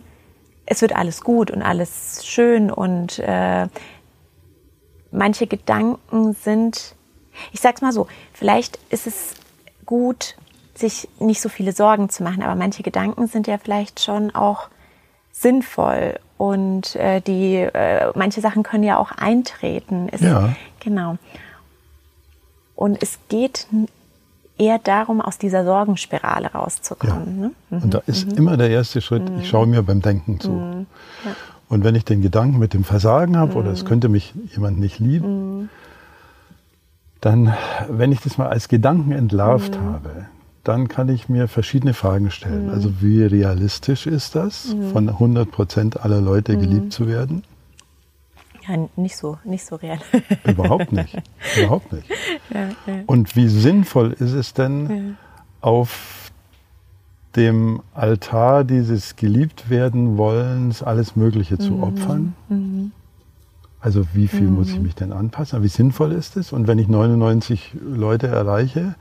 es 0.72 0.82
wird 0.82 0.96
alles 0.96 1.20
gut 1.22 1.52
und 1.52 1.62
alles 1.62 2.26
schön 2.26 2.72
und 2.72 3.20
äh, 3.20 3.68
manche 5.12 5.46
Gedanken 5.46 6.34
sind, 6.34 6.96
ich 7.52 7.60
sag's 7.60 7.82
mal 7.82 7.92
so, 7.92 8.08
vielleicht 8.32 8.80
ist 8.90 9.06
es 9.06 9.34
gut, 9.86 10.38
sich 10.74 11.10
nicht 11.20 11.42
so 11.42 11.50
viele 11.50 11.74
Sorgen 11.74 12.08
zu 12.08 12.24
machen. 12.24 12.42
Aber 12.42 12.56
manche 12.56 12.84
Gedanken 12.84 13.28
sind 13.28 13.48
ja 13.48 13.58
vielleicht 13.58 14.00
schon 14.00 14.34
auch 14.34 14.70
sinnvoll 15.34 16.18
und 16.38 16.96
äh, 16.96 17.20
die 17.20 17.56
äh, 17.58 18.10
manche 18.16 18.40
Sachen 18.40 18.64
können 18.64 18.86
ja 18.86 18.98
auch 18.98 19.12
eintreten. 19.12 20.08
Es, 20.10 20.22
ja. 20.22 20.56
Genau. 20.80 21.18
Und 22.78 23.04
es 23.04 23.20
geht 23.28 23.68
eher 24.62 24.80
darum, 24.80 25.22
aus 25.22 25.38
dieser 25.38 25.66
Sorgenspirale 25.66 26.52
rauszukommen. 26.52 27.42
Ja. 27.42 27.48
Ne? 27.48 27.52
Mhm. 27.70 27.84
Und 27.84 27.94
da 27.94 28.02
ist 28.06 28.32
mhm. 28.32 28.38
immer 28.38 28.58
der 28.58 28.70
erste 28.70 29.02
Schritt, 29.02 29.24
ich 29.40 29.50
schaue 29.50 29.66
mir 29.66 29.82
beim 29.82 30.02
Denken 30.02 30.40
zu. 30.40 30.52
Mhm. 30.52 30.86
Ja. 31.26 31.32
Und 31.68 31.84
wenn 31.84 31.96
ich 31.96 32.06
den 32.06 32.22
Gedanken 32.22 32.60
mit 32.60 32.74
dem 32.74 32.84
Versagen 32.84 33.38
habe 33.38 33.56
oder 33.56 33.72
es 33.72 33.84
mhm. 33.84 33.88
könnte 33.88 34.10
mich 34.10 34.34
jemand 34.54 34.80
nicht 34.80 35.00
lieben, 35.00 35.62
mhm. 35.62 35.70
dann, 37.22 37.54
wenn 37.90 38.12
ich 38.12 38.22
das 38.22 38.38
mal 38.38 38.48
als 38.48 38.68
Gedanken 38.68 39.12
entlarvt 39.12 39.80
mhm. 39.80 39.86
habe, 39.86 40.26
dann 40.64 40.90
kann 40.90 41.10
ich 41.10 41.28
mir 41.28 41.48
verschiedene 41.48 41.94
Fragen 41.94 42.30
stellen. 42.30 42.68
Mhm. 42.68 42.74
Also 42.74 43.02
wie 43.02 43.24
realistisch 43.24 44.06
ist 44.06 44.36
das, 44.36 44.74
mhm. 44.74 44.92
von 44.92 45.10
100 45.10 45.50
Prozent 45.50 46.04
aller 46.04 46.22
Leute 46.22 46.56
mhm. 46.56 46.62
geliebt 46.62 46.94
zu 46.94 47.08
werden? 47.08 47.44
Ja, 48.72 48.88
nicht 48.96 49.18
so, 49.18 49.38
nicht 49.44 49.66
so 49.66 49.76
real. 49.76 50.00
Überhaupt 50.46 50.92
nicht, 50.92 51.18
überhaupt 51.58 51.92
nicht. 51.92 52.10
Ja, 52.54 52.70
ja. 52.88 53.04
Und 53.06 53.36
wie 53.36 53.48
sinnvoll 53.48 54.14
ist 54.14 54.32
es 54.32 54.54
denn, 54.54 55.18
auf 55.60 56.32
dem 57.36 57.82
Altar 57.94 58.64
dieses 58.64 59.16
geliebt 59.16 59.70
werden 59.70 60.18
Wollens 60.18 60.84
alles 60.84 61.16
Mögliche 61.16 61.58
zu 61.58 61.74
mhm. 61.74 61.84
opfern? 61.84 62.36
Mhm. 62.50 62.92
Also 63.80 64.06
wie 64.14 64.28
viel 64.28 64.48
muss 64.48 64.70
ich 64.70 64.78
mhm. 64.78 64.84
mich 64.84 64.96
denn 64.96 65.12
anpassen? 65.12 65.64
Wie 65.64 65.68
sinnvoll 65.68 66.12
ist 66.12 66.38
es? 66.38 66.54
Und 66.54 66.68
wenn 66.68 66.78
ich 66.78 66.88
99 66.88 67.76
Leute 67.82 68.28
erreiche, 68.28 68.96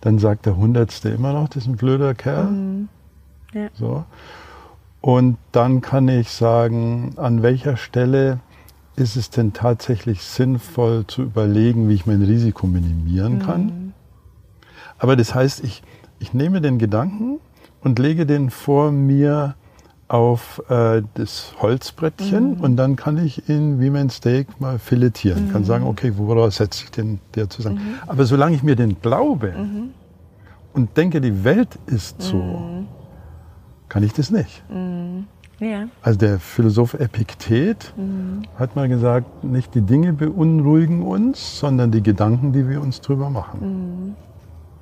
dann 0.00 0.18
sagt 0.18 0.46
der 0.46 0.56
Hundertste 0.56 1.08
immer 1.08 1.32
noch, 1.32 1.48
das 1.48 1.64
ist 1.64 1.68
ein 1.68 1.76
blöder 1.76 2.14
Kerl. 2.14 2.44
Mhm. 2.44 2.88
So. 3.74 4.04
Und 5.00 5.38
dann 5.52 5.80
kann 5.80 6.08
ich 6.08 6.30
sagen, 6.30 7.14
an 7.16 7.42
welcher 7.42 7.76
Stelle 7.76 8.40
ist 8.98 9.16
es 9.16 9.30
denn 9.30 9.52
tatsächlich 9.52 10.22
sinnvoll 10.22 11.06
zu 11.06 11.22
überlegen, 11.22 11.88
wie 11.88 11.94
ich 11.94 12.06
mein 12.06 12.22
Risiko 12.22 12.66
minimieren 12.66 13.34
mhm. 13.34 13.38
kann. 13.38 13.94
Aber 14.98 15.16
das 15.16 15.34
heißt, 15.34 15.62
ich, 15.62 15.82
ich 16.18 16.34
nehme 16.34 16.60
den 16.60 16.78
Gedanken 16.78 17.38
und 17.80 17.98
lege 17.98 18.26
den 18.26 18.50
vor 18.50 18.90
mir 18.90 19.54
auf 20.08 20.62
äh, 20.68 21.02
das 21.14 21.52
Holzbrettchen 21.60 22.56
mhm. 22.56 22.60
und 22.60 22.76
dann 22.76 22.96
kann 22.96 23.18
ich 23.18 23.48
ihn 23.48 23.78
wie 23.78 23.90
mein 23.90 24.10
Steak 24.10 24.60
mal 24.60 24.78
filetieren. 24.78 25.48
Mhm. 25.48 25.52
Kann 25.52 25.64
sagen, 25.64 25.86
okay, 25.86 26.14
woraus 26.16 26.56
setze 26.56 26.84
ich 26.84 26.90
den 26.90 27.20
der 27.34 27.48
zusammen? 27.50 27.76
Mhm. 27.76 27.94
Aber 28.06 28.24
solange 28.24 28.56
ich 28.56 28.62
mir 28.62 28.74
den 28.74 29.00
glaube 29.00 29.52
mhm. 29.56 29.90
und 30.72 30.96
denke, 30.96 31.20
die 31.20 31.44
Welt 31.44 31.78
ist 31.86 32.22
so, 32.22 32.36
mhm. 32.36 32.86
kann 33.88 34.02
ich 34.02 34.14
das 34.14 34.30
nicht. 34.30 34.64
Mhm. 35.58 35.66
Ja. 35.66 35.84
Also 36.02 36.18
der 36.18 36.38
Philosoph 36.38 36.94
Epiktet 36.94 37.92
hat 38.58 38.76
mal 38.76 38.88
gesagt, 38.88 39.44
nicht 39.44 39.74
die 39.74 39.82
Dinge 39.82 40.12
beunruhigen 40.12 41.02
uns, 41.02 41.58
sondern 41.58 41.90
die 41.90 42.02
Gedanken, 42.02 42.52
die 42.52 42.68
wir 42.68 42.80
uns 42.80 43.00
drüber 43.00 43.30
machen. 43.30 44.16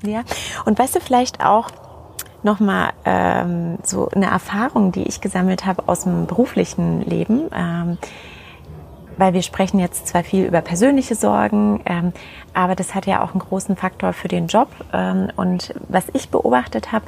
Ja, 0.05 0.23
und 0.67 0.79
weißt 0.79 0.97
du 0.97 1.01
vielleicht 1.01 1.45
auch, 1.45 1.71
nochmal 2.43 2.93
ähm, 3.05 3.79
so 3.83 4.09
eine 4.11 4.27
Erfahrung, 4.27 4.93
die 4.93 5.03
ich 5.03 5.21
gesammelt 5.21 5.67
habe 5.67 5.89
aus 5.89 6.05
dem 6.05 6.27
beruflichen 6.27 7.03
Leben. 7.03 7.51
Ähm, 7.55 7.99
weil 9.19 9.33
wir 9.33 9.43
sprechen 9.43 9.79
jetzt 9.79 10.07
zwar 10.09 10.23
viel 10.25 10.45
über 10.45 10.61
persönliche 10.61 11.15
Sorgen, 11.15 11.81
ähm, 11.87 12.13
aber 12.53 12.75
das 12.75 12.95
hat 12.95 13.07
ja 13.07 13.23
auch 13.23 13.31
einen 13.33 13.41
großen 13.41 13.77
Faktor 13.77 14.13
für 14.13 14.29
den 14.29 14.47
Job. 14.47 14.69
Ähm, 14.93 15.29
und 15.37 15.75
was 15.89 16.05
ich 16.13 16.29
beobachtet 16.29 16.93
habe, 16.93 17.07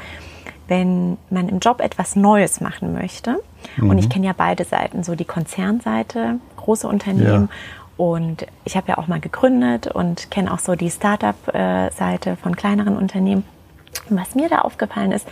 wenn 0.68 1.16
man 1.30 1.48
im 1.48 1.58
Job 1.58 1.80
etwas 1.80 2.14
Neues 2.14 2.60
machen 2.60 2.92
möchte, 2.92 3.38
mhm. 3.76 3.90
und 3.90 3.98
ich 3.98 4.08
kenne 4.08 4.26
ja 4.26 4.34
beide 4.36 4.64
Seiten, 4.64 5.02
so 5.02 5.14
die 5.14 5.24
Konzernseite, 5.24 6.38
große 6.56 6.86
Unternehmen, 6.86 7.48
ja. 7.50 8.04
und 8.04 8.46
ich 8.64 8.76
habe 8.76 8.88
ja 8.88 8.98
auch 8.98 9.08
mal 9.08 9.20
gegründet 9.20 9.88
und 9.88 10.30
kenne 10.30 10.52
auch 10.52 10.58
so 10.58 10.74
die 10.74 10.90
Startup-Seite 10.90 12.36
von 12.36 12.54
kleineren 12.54 12.96
Unternehmen. 12.96 13.44
Und 14.08 14.20
was 14.20 14.34
mir 14.34 14.48
da 14.48 14.60
aufgefallen 14.60 15.12
ist, 15.12 15.26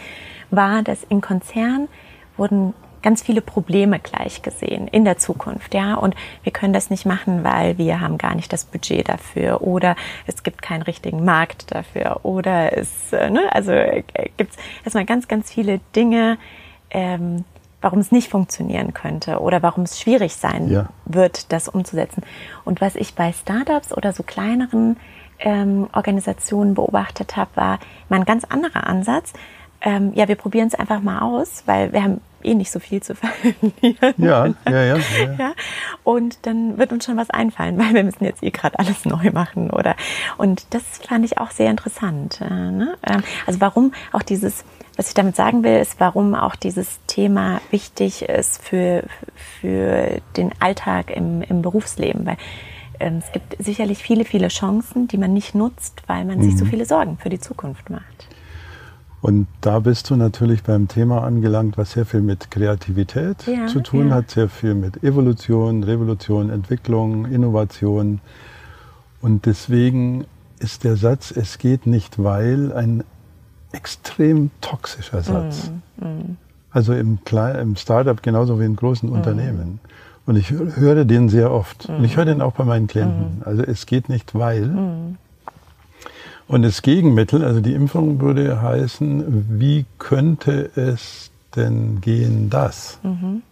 war, 0.51 0.83
dass 0.83 1.05
in 1.05 1.21
Konzernen 1.21 1.89
wurden 2.37 2.75
ganz 3.03 3.23
viele 3.23 3.41
Probleme 3.41 3.99
gleich 3.99 4.43
gesehen 4.43 4.89
in 4.89 5.05
der 5.05 5.19
Zukunft, 5.19 5.75
ja. 5.75 5.95
Und 5.95 6.15
wir 6.43 6.53
können 6.53 6.73
das 6.73 6.91
nicht 6.91 7.07
machen, 7.07 7.45
weil 7.45 7.79
wir 7.79 8.01
haben 8.01 8.19
gar 8.19 8.35
nicht 8.35 8.53
das 8.53 8.65
Budget 8.65 9.09
dafür 9.09 9.63
oder 9.63 9.97
es 10.27 10.43
gibt 10.43 10.63
keinen 10.63 10.83
richtigen 10.83 11.25
Markt 11.25 11.75
dafür 11.75 12.21
oder 12.25 12.77
es, 12.77 13.13
äh, 13.13 13.31
ne, 13.31 13.43
also 13.53 13.73
äh, 13.73 14.03
gibt 14.37 14.53
es 14.53 14.57
erstmal 14.85 15.05
ganz, 15.05 15.29
ganz 15.29 15.53
viele 15.53 15.81
Dinge, 15.95 16.39
ähm, 16.91 17.45
warum 17.81 17.99
es 18.01 18.11
nicht 18.11 18.31
funktionieren 18.31 18.95
könnte 18.95 19.41
oder 19.41 19.63
warum 19.63 19.85
es 19.85 20.01
schwierig 20.01 20.35
sein 20.35 20.69
ja. 20.69 20.89
wird, 21.05 21.53
das 21.53 21.69
umzusetzen. 21.69 22.23
Und 22.65 22.81
was 22.81 22.97
ich 22.97 23.15
bei 23.15 23.33
Startups 23.33 23.93
oder 23.93 24.13
so 24.13 24.23
kleineren 24.23 24.97
ähm, 25.39 25.89
Organisationen 25.93 26.75
beobachtet 26.75 27.37
habe, 27.37 27.51
war 27.55 27.79
mal 28.09 28.17
ein 28.17 28.25
ganz 28.25 28.45
anderer 28.45 28.87
Ansatz. 28.87 29.33
Ähm, 29.81 30.13
ja, 30.15 30.27
wir 30.27 30.37
probieren 30.37 30.69
es 30.69 30.75
einfach 30.75 31.01
mal 31.01 31.21
aus, 31.21 31.63
weil 31.67 31.93
wir 31.93 32.03
haben 32.03 32.21
eh 32.47 32.55
nicht 32.55 32.71
so 32.71 32.79
viel 32.79 33.03
zu 33.03 33.15
verlieren. 33.15 34.15
Ja, 34.17 34.47
ja, 34.47 34.55
ja, 34.67 34.97
ja, 34.97 34.97
ja. 35.39 35.53
Und 36.05 36.47
dann 36.47 36.79
wird 36.79 36.93
uns 36.93 37.05
schon 37.05 37.17
was 37.17 37.31
einfallen, 37.31 37.79
weil 37.79 37.95
wir 37.95 38.05
müssen 38.05 38.25
jetzt 38.25 38.43
eh 38.43 38.51
gerade 38.51 38.79
alles 38.79 39.05
neu 39.05 39.31
machen, 39.33 39.71
oder? 39.71 39.97
Und 40.37 40.67
das 40.71 40.83
fand 41.07 41.25
ich 41.25 41.39
auch 41.39 41.51
sehr 41.51 41.71
interessant. 41.71 42.41
Äh, 42.41 42.71
ne? 42.71 42.97
Ähm, 43.07 43.23
also 43.47 43.61
warum 43.61 43.93
auch 44.13 44.23
dieses, 44.23 44.65
was 44.97 45.09
ich 45.09 45.15
damit 45.15 45.37
sagen 45.37 45.63
will, 45.63 45.79
ist, 45.79 45.99
warum 45.99 46.35
auch 46.35 46.57
dieses 46.57 47.01
Thema 47.07 47.61
wichtig 47.71 48.23
ist 48.23 48.63
für, 48.63 49.05
für 49.61 50.21
den 50.37 50.53
Alltag 50.61 51.11
im, 51.11 51.43
im 51.43 51.63
Berufsleben, 51.63 52.25
weil 52.27 52.37
ähm, 53.01 53.19
es 53.19 53.33
gibt 53.33 53.57
sicherlich 53.63 53.99
viele, 53.99 54.25
viele 54.25 54.49
Chancen, 54.49 55.09
die 55.09 55.19
man 55.19 55.33
nicht 55.33 55.55
nutzt, 55.55 56.03
weil 56.07 56.25
man 56.25 56.39
mhm. 56.39 56.43
sich 56.43 56.57
so 56.57 56.65
mhm. 56.65 56.71
viele 56.71 56.87
Sorgen 56.87 57.19
für 57.19 57.29
die 57.29 57.41
Zukunft 57.41 57.91
macht. 57.91 58.29
Und 59.23 59.47
da 59.61 59.81
bist 59.81 60.11
du 60.11 60.17
natürlich 60.17 60.63
beim 60.63 60.89
Thema 60.89 61.25
angelangt, 61.25 61.79
was 61.79 61.93
sehr 61.93 62.07
viel 62.07 62.21
mit 62.21 62.51
Kreativität 62.51 63.47
ja, 63.47 63.67
zu 63.67 63.81
tun 63.81 64.09
ja. 64.09 64.17
hat, 64.17 64.31
sehr 64.31 64.49
viel 64.49 64.75
mit 64.75 65.03
Evolution, 65.03 65.83
Revolution, 65.83 66.51
Entwicklung, 66.51 67.27
Innovation. 67.27 68.21
Und 69.21 69.47
deswegen 69.47 70.27
ist 70.59 70.85
der 70.85 70.97
Satz, 70.97 71.33
es 71.33 71.59
geht 71.59 71.87
nicht, 71.87 72.23
weil 72.23 72.73
ein 72.73 73.05
extrem 73.73 74.51
toxischer 74.61 75.23
Satz. 75.23 75.71
Mm, 75.97 76.07
mm. 76.07 76.37
Also 76.71 76.93
im, 76.93 77.19
im 77.61 77.77
Startup 77.77 78.23
genauso 78.23 78.61
wie 78.61 78.65
in 78.65 78.77
großen 78.77 79.09
mm. 79.09 79.13
Unternehmen. 79.13 79.81
Und 80.27 80.37
ich 80.37 80.51
höre 80.51 81.05
den 81.05 81.29
sehr 81.29 81.53
oft. 81.53 81.89
Mhm. 81.89 81.97
Und 81.97 82.05
ich 82.05 82.17
höre 82.17 82.25
den 82.25 82.43
auch 82.43 82.53
bei 82.53 82.65
meinen 82.65 82.89
Klienten. 82.89 83.37
Mhm. 83.37 83.43
Also 83.45 83.63
es 83.63 83.87
geht 83.87 84.09
nicht, 84.09 84.35
weil. 84.35 85.17
Und 86.49 86.63
das 86.63 86.83
Gegenmittel, 86.83 87.45
also 87.45 87.61
die 87.61 87.75
Impfung 87.75 88.21
würde 88.21 88.63
heißen, 88.63 89.59
wie 89.59 89.85
könnte 89.99 90.71
es 90.77 91.31
denn 91.57 92.01
gehen, 92.01 92.51
das? 92.51 92.99
Mhm. 93.03 93.43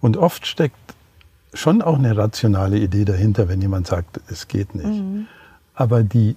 Und 0.00 0.16
oft 0.16 0.46
steckt 0.46 0.76
schon 1.54 1.80
auch 1.80 1.98
eine 1.98 2.16
rationale 2.16 2.78
Idee 2.78 3.04
dahinter, 3.04 3.48
wenn 3.48 3.60
jemand 3.60 3.86
sagt, 3.86 4.20
es 4.28 4.48
geht 4.48 4.74
nicht. 4.74 4.86
Mhm. 4.86 5.26
Aber 5.74 6.02
die 6.02 6.36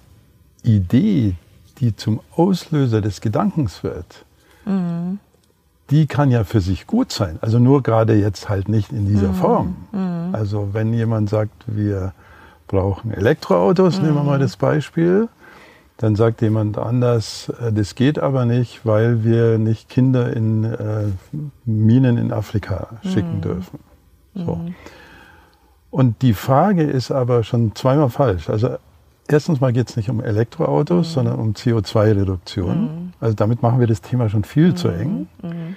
Idee, 0.62 1.34
die 1.78 1.94
zum 1.94 2.20
Auslöser 2.34 3.00
des 3.00 3.20
Gedankens 3.20 3.82
wird, 3.82 4.24
mhm. 4.64 5.18
die 5.90 6.06
kann 6.06 6.30
ja 6.30 6.44
für 6.44 6.60
sich 6.60 6.86
gut 6.86 7.12
sein. 7.12 7.38
Also 7.42 7.58
nur 7.58 7.82
gerade 7.82 8.14
jetzt 8.14 8.48
halt 8.48 8.68
nicht 8.68 8.92
in 8.92 9.06
dieser 9.06 9.28
mhm. 9.28 9.34
Form. 9.34 9.76
Mhm. 9.92 10.34
Also 10.34 10.70
wenn 10.72 10.94
jemand 10.94 11.28
sagt, 11.28 11.64
wir 11.66 12.12
brauchen 12.66 13.12
Elektroautos, 13.12 14.00
nehmen 14.00 14.14
wir 14.14 14.22
mal 14.22 14.38
das 14.38 14.56
Beispiel, 14.56 15.28
dann 15.98 16.14
sagt 16.14 16.42
jemand 16.42 16.78
anders, 16.78 17.52
äh, 17.60 17.72
das 17.72 17.94
geht 17.94 18.18
aber 18.18 18.44
nicht, 18.44 18.84
weil 18.84 19.24
wir 19.24 19.58
nicht 19.58 19.88
Kinder 19.88 20.32
in 20.34 20.64
äh, 20.64 21.04
Minen 21.64 22.18
in 22.18 22.32
Afrika 22.32 22.88
schicken 23.02 23.36
mhm. 23.36 23.40
dürfen. 23.40 23.78
So. 24.34 24.56
Mhm. 24.56 24.74
Und 25.90 26.20
die 26.20 26.34
Frage 26.34 26.82
ist 26.82 27.10
aber 27.10 27.42
schon 27.42 27.74
zweimal 27.74 28.10
falsch. 28.10 28.50
Also 28.50 28.76
erstens 29.28 29.60
mal 29.60 29.72
geht 29.72 29.88
es 29.88 29.96
nicht 29.96 30.10
um 30.10 30.20
Elektroautos, 30.20 31.08
mhm. 31.08 31.12
sondern 31.12 31.38
um 31.38 31.52
CO2-Reduktion. 31.52 32.80
Mhm. 32.80 33.12
Also 33.20 33.34
damit 33.34 33.62
machen 33.62 33.80
wir 33.80 33.86
das 33.86 34.02
Thema 34.02 34.28
schon 34.28 34.44
viel 34.44 34.74
zu 34.74 34.88
mhm. 34.88 35.00
eng. 35.00 35.28
Mhm. 35.42 35.76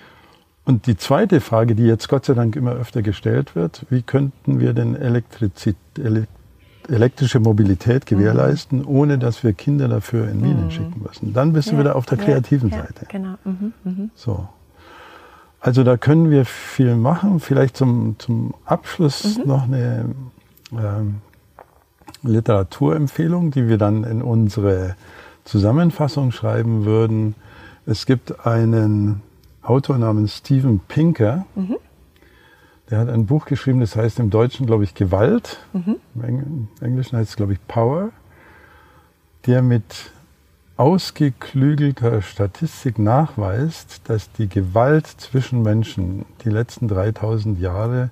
Und 0.65 0.86
die 0.86 0.97
zweite 0.97 1.39
Frage, 1.41 1.73
die 1.73 1.86
jetzt 1.86 2.10
Gott 2.10 2.25
sei 2.25 2.34
Dank 2.34 2.56
immer 2.56 2.73
öfter 2.73 3.02
gestellt 3.02 3.56
wird, 3.56 3.86
wie 3.89 4.02
könnten 4.02 4.60
wir 4.60 4.73
denn 4.73 4.95
Elektrizität, 4.95 5.78
elektrische 6.88 7.39
Mobilität 7.39 8.06
gewährleisten, 8.06 8.80
mhm. 8.80 8.88
ohne 8.88 9.18
dass 9.18 9.44
wir 9.44 9.54
Kinder 9.54 9.88
dafür 9.88 10.30
in 10.30 10.42
Minen 10.42 10.65
mhm. 10.65 10.72
schicken 10.72 11.02
müssen. 11.06 11.34
Dann 11.34 11.54
bist 11.54 11.68
ja, 11.68 11.74
du 11.74 11.80
wieder 11.80 11.96
auf 11.96 12.06
der 12.06 12.18
kreativen 12.18 12.70
ja, 12.70 12.78
Seite. 12.78 13.06
Genau. 13.10 13.36
Mhm, 13.44 13.74
mhm. 13.84 14.12
So. 14.15 14.48
Also 15.62 15.84
da 15.84 15.98
können 15.98 16.32
wir 16.32 16.46
viel 16.46 16.96
machen. 16.96 17.39
Vielleicht 17.39 17.76
zum, 17.76 18.15
zum 18.18 18.54
Abschluss 18.65 19.38
mhm. 19.38 19.44
noch 19.46 19.63
eine 19.63 20.06
ähm, 20.72 21.15
Literaturempfehlung, 22.24 23.52
die 23.52 23.68
wir 23.68 23.78
dann 23.78 24.04
in 24.04 24.22
unsere 24.22 24.96
Zusammenfassung 25.44 26.32
schreiben 26.32 26.86
würden. 26.86 27.36
Es 27.86 28.06
gibt 28.06 28.46
einen 28.46 29.22
Autor 29.62 29.98
namens 29.98 30.38
Steven 30.38 30.80
Pinker. 30.88 31.46
Der 32.89 32.99
hat 32.99 33.10
ein 33.10 33.28
Buch 33.28 33.45
geschrieben, 33.45 33.80
das 33.80 33.95
heißt 33.95 34.19
im 34.19 34.30
Deutschen, 34.30 34.65
glaube 34.65 34.84
ich, 34.84 34.95
Gewalt. 34.95 35.58
Mhm. 35.73 35.97
Im 36.15 36.67
Englischen 36.82 37.17
heißt 37.17 37.32
es, 37.32 37.36
glaube 37.36 37.54
ich, 37.54 37.60
Power. 37.67 38.10
Der 39.45 39.62
mit 39.62 40.12
ausgeklügelter 40.75 42.21
Statistik 42.21 42.97
nachweist, 42.99 44.02
dass 44.10 44.32
die 44.32 44.47
Gewalt 44.47 45.08
zwischen 45.08 45.62
Menschen 45.62 46.25
die 46.43 46.49
letzten 46.49 46.88
3000 46.88 47.60
Jahre 47.60 48.10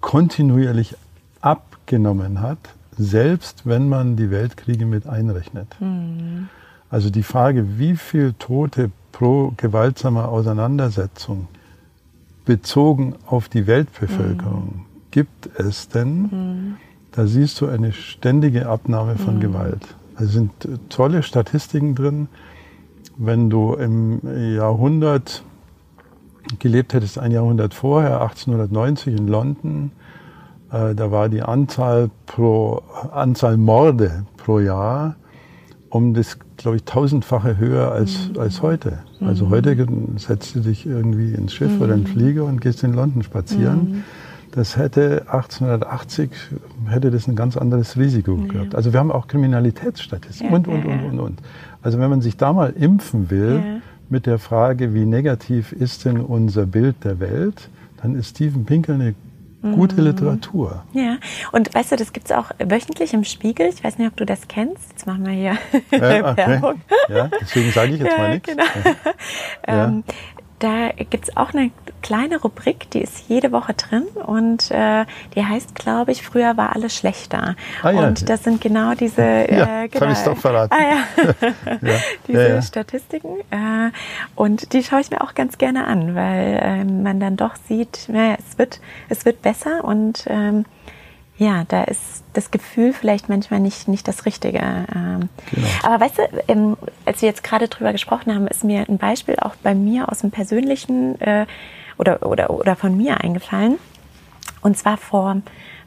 kontinuierlich 0.00 0.96
abgenommen 1.40 2.40
hat, 2.40 2.58
selbst 2.98 3.66
wenn 3.66 3.88
man 3.88 4.16
die 4.16 4.30
Weltkriege 4.30 4.84
mit 4.84 5.06
einrechnet. 5.06 5.68
Mhm. 5.80 6.48
Also 6.90 7.10
die 7.10 7.22
Frage, 7.22 7.78
wie 7.78 7.96
viel 7.96 8.34
Tote 8.34 8.90
pro 9.12 9.52
gewaltsamer 9.56 10.28
Auseinandersetzung 10.28 11.48
bezogen 12.46 13.14
auf 13.26 13.50
die 13.50 13.66
Weltbevölkerung 13.66 14.64
mhm. 14.64 14.84
gibt 15.10 15.50
es 15.58 15.88
denn, 15.88 16.22
mhm. 16.22 16.76
da 17.12 17.26
siehst 17.26 17.60
du 17.60 17.66
eine 17.66 17.92
ständige 17.92 18.66
Abnahme 18.66 19.16
von 19.16 19.36
mhm. 19.36 19.40
Gewalt. 19.40 19.94
Da 20.18 20.24
sind 20.24 20.52
tolle 20.88 21.22
Statistiken 21.22 21.94
drin. 21.94 22.28
Wenn 23.18 23.50
du 23.50 23.74
im 23.74 24.20
Jahrhundert 24.54 25.42
gelebt 26.58 26.94
hättest, 26.94 27.18
ein 27.18 27.32
Jahrhundert 27.32 27.74
vorher, 27.74 28.22
1890 28.22 29.14
in 29.14 29.28
London, 29.28 29.90
äh, 30.70 30.94
da 30.94 31.10
war 31.10 31.28
die 31.28 31.42
Anzahl 31.42 32.10
pro 32.26 32.82
Anzahl 33.12 33.56
Morde 33.56 34.24
pro 34.36 34.60
Jahr 34.60 35.16
um 35.90 36.14
das, 36.14 36.38
glaube 36.56 36.76
ich, 36.76 36.84
tausendfache 36.84 37.58
höher 37.58 37.92
als, 37.92 38.28
mhm. 38.28 38.40
als 38.40 38.62
heute. 38.62 38.98
Also 39.20 39.46
mhm. 39.46 39.50
heute 39.50 39.86
setzt 40.16 40.54
du 40.54 40.60
dich 40.60 40.86
irgendwie 40.86 41.32
ins 41.32 41.54
Schiff 41.54 41.72
mhm. 41.72 41.82
oder 41.82 41.94
in 41.94 42.04
den 42.04 42.12
Flieger 42.12 42.44
und 42.44 42.60
gehst 42.60 42.82
in 42.84 42.92
London 42.92 43.22
spazieren. 43.22 43.76
Mhm. 43.76 44.04
Das 44.52 44.76
hätte 44.76 45.22
1880 45.26 46.30
hätte 46.88 47.10
das 47.10 47.28
ein 47.28 47.36
ganz 47.36 47.56
anderes 47.56 47.96
Risiko 47.98 48.36
ja. 48.36 48.52
gehabt. 48.52 48.74
Also 48.74 48.92
wir 48.92 49.00
haben 49.00 49.12
auch 49.12 49.28
Kriminalitätsstatistiken 49.28 50.50
ja, 50.50 50.56
und, 50.56 50.66
und, 50.66 50.86
und, 50.86 51.04
und, 51.04 51.20
und. 51.20 51.42
Also 51.82 51.98
wenn 51.98 52.08
man 52.08 52.22
sich 52.22 52.36
da 52.36 52.52
mal 52.52 52.70
impfen 52.70 53.30
will 53.30 53.60
ja. 53.62 53.80
mit 54.08 54.24
der 54.24 54.38
Frage, 54.38 54.94
wie 54.94 55.04
negativ 55.04 55.72
ist 55.72 56.04
denn 56.06 56.20
unser 56.20 56.64
Bild 56.64 57.04
der 57.04 57.20
Welt, 57.20 57.68
dann 58.02 58.14
ist 58.14 58.30
Steven 58.30 58.64
Pinker 58.64 58.94
eine 58.94 59.14
gute. 59.62 60.00
Literatur. 60.00 60.84
Ja, 60.92 61.18
und 61.52 61.74
weißt 61.74 61.92
du, 61.92 61.96
das 61.96 62.12
gibt 62.12 62.26
es 62.26 62.32
auch 62.32 62.50
wöchentlich 62.58 63.14
im 63.14 63.24
Spiegel. 63.24 63.68
Ich 63.68 63.82
weiß 63.82 63.98
nicht, 63.98 64.08
ob 64.08 64.16
du 64.16 64.26
das 64.26 64.48
kennst. 64.48 64.90
Jetzt 64.90 65.06
machen 65.06 65.26
wir 65.26 65.32
hier 65.32 65.58
äh, 65.90 66.22
okay. 66.22 66.36
Werbung. 66.36 66.80
Ja, 67.08 67.30
deswegen 67.40 67.70
sage 67.72 67.94
ich 67.94 68.00
jetzt 68.00 68.16
mal 68.16 68.34
nichts. 68.34 68.48
Genau. 68.48 68.64
Ja. 68.64 68.94
Ähm, 69.68 70.04
da 70.58 70.90
gibt 71.10 71.28
es 71.28 71.36
auch 71.36 71.52
eine 71.52 71.70
kleine 72.02 72.40
Rubrik, 72.40 72.90
die 72.90 73.00
ist 73.00 73.28
jede 73.28 73.52
Woche 73.52 73.74
drin 73.74 74.04
und 74.26 74.70
äh, 74.70 75.04
die 75.34 75.44
heißt, 75.44 75.74
glaube 75.74 76.12
ich, 76.12 76.22
früher 76.22 76.56
war 76.56 76.74
alles 76.74 76.96
schlechter. 76.96 77.56
Ah, 77.82 77.90
ja. 77.90 78.06
Und 78.06 78.28
das 78.28 78.44
sind 78.44 78.60
genau 78.60 78.94
diese. 78.94 79.16
Ja, 79.56 79.84
äh, 79.84 79.88
genau, 79.88 80.12
doch 80.24 80.36
verraten. 80.36 80.72
Ah, 80.72 80.82
ja. 80.82 81.34
ja. 81.82 81.94
diese 82.28 82.48
ja, 82.48 82.62
Statistiken. 82.62 83.40
Äh, 83.50 83.90
und 84.34 84.72
die 84.72 84.82
schaue 84.82 85.00
ich 85.00 85.10
mir 85.10 85.20
auch 85.20 85.34
ganz 85.34 85.58
gerne 85.58 85.86
an, 85.86 86.14
weil 86.14 86.58
äh, 86.60 86.84
man 86.84 87.20
dann 87.20 87.36
doch 87.36 87.54
sieht, 87.68 88.08
naja, 88.08 88.36
es 88.38 88.58
wird, 88.58 88.80
es 89.08 89.24
wird 89.24 89.42
besser 89.42 89.84
und 89.84 90.24
ähm, 90.28 90.64
ja, 91.38 91.64
da 91.68 91.84
ist 91.84 92.24
das 92.32 92.50
Gefühl 92.50 92.92
vielleicht 92.92 93.28
manchmal 93.28 93.60
nicht, 93.60 93.88
nicht 93.88 94.08
das 94.08 94.24
Richtige. 94.24 94.58
Ähm. 94.58 95.28
Genau. 95.52 95.66
Aber 95.82 96.00
weißt 96.00 96.18
du, 96.18 96.76
als 97.04 97.22
wir 97.22 97.28
jetzt 97.28 97.44
gerade 97.44 97.68
drüber 97.68 97.92
gesprochen 97.92 98.34
haben, 98.34 98.46
ist 98.46 98.64
mir 98.64 98.86
ein 98.88 98.98
Beispiel 98.98 99.36
auch 99.40 99.54
bei 99.56 99.74
mir 99.74 100.10
aus 100.10 100.20
dem 100.20 100.30
persönlichen 100.30 101.20
äh, 101.20 101.46
oder, 101.98 102.24
oder, 102.26 102.50
oder 102.50 102.76
von 102.76 102.96
mir 102.96 103.20
eingefallen. 103.22 103.78
Und 104.62 104.78
zwar 104.78 104.96
vor 104.96 105.36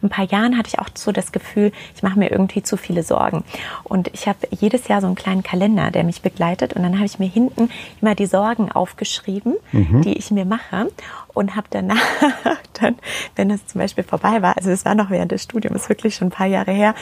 ein 0.01 0.09
paar 0.09 0.25
Jahren 0.25 0.57
hatte 0.57 0.69
ich 0.69 0.79
auch 0.79 0.88
so 0.93 1.12
das 1.12 1.31
Gefühl, 1.31 1.71
ich 1.95 2.03
mache 2.03 2.17
mir 2.17 2.31
irgendwie 2.31 2.63
zu 2.63 2.77
viele 2.77 3.03
Sorgen. 3.03 3.43
Und 3.83 4.09
ich 4.13 4.27
habe 4.27 4.38
jedes 4.51 4.88
Jahr 4.88 5.01
so 5.01 5.07
einen 5.07 5.15
kleinen 5.15 5.43
Kalender, 5.43 5.91
der 5.91 6.03
mich 6.03 6.21
begleitet. 6.21 6.73
Und 6.73 6.83
dann 6.83 6.95
habe 6.95 7.05
ich 7.05 7.19
mir 7.19 7.27
hinten 7.27 7.69
immer 8.01 8.15
die 8.15 8.25
Sorgen 8.25 8.71
aufgeschrieben, 8.71 9.57
mhm. 9.71 10.01
die 10.01 10.13
ich 10.13 10.31
mir 10.31 10.45
mache. 10.45 10.89
Und 11.33 11.55
habe 11.55 11.67
danach 11.69 12.01
dann, 12.73 12.97
wenn 13.35 13.51
es 13.51 13.65
zum 13.67 13.79
Beispiel 13.79 14.03
vorbei 14.03 14.41
war, 14.41 14.57
also 14.57 14.69
es 14.71 14.85
war 14.85 14.95
noch 14.95 15.09
während 15.09 15.31
des 15.31 15.43
Studiums, 15.43 15.89
wirklich 15.89 16.15
schon 16.15 16.29
ein 16.29 16.31
paar 16.31 16.47
Jahre 16.47 16.71
her, 16.71 16.95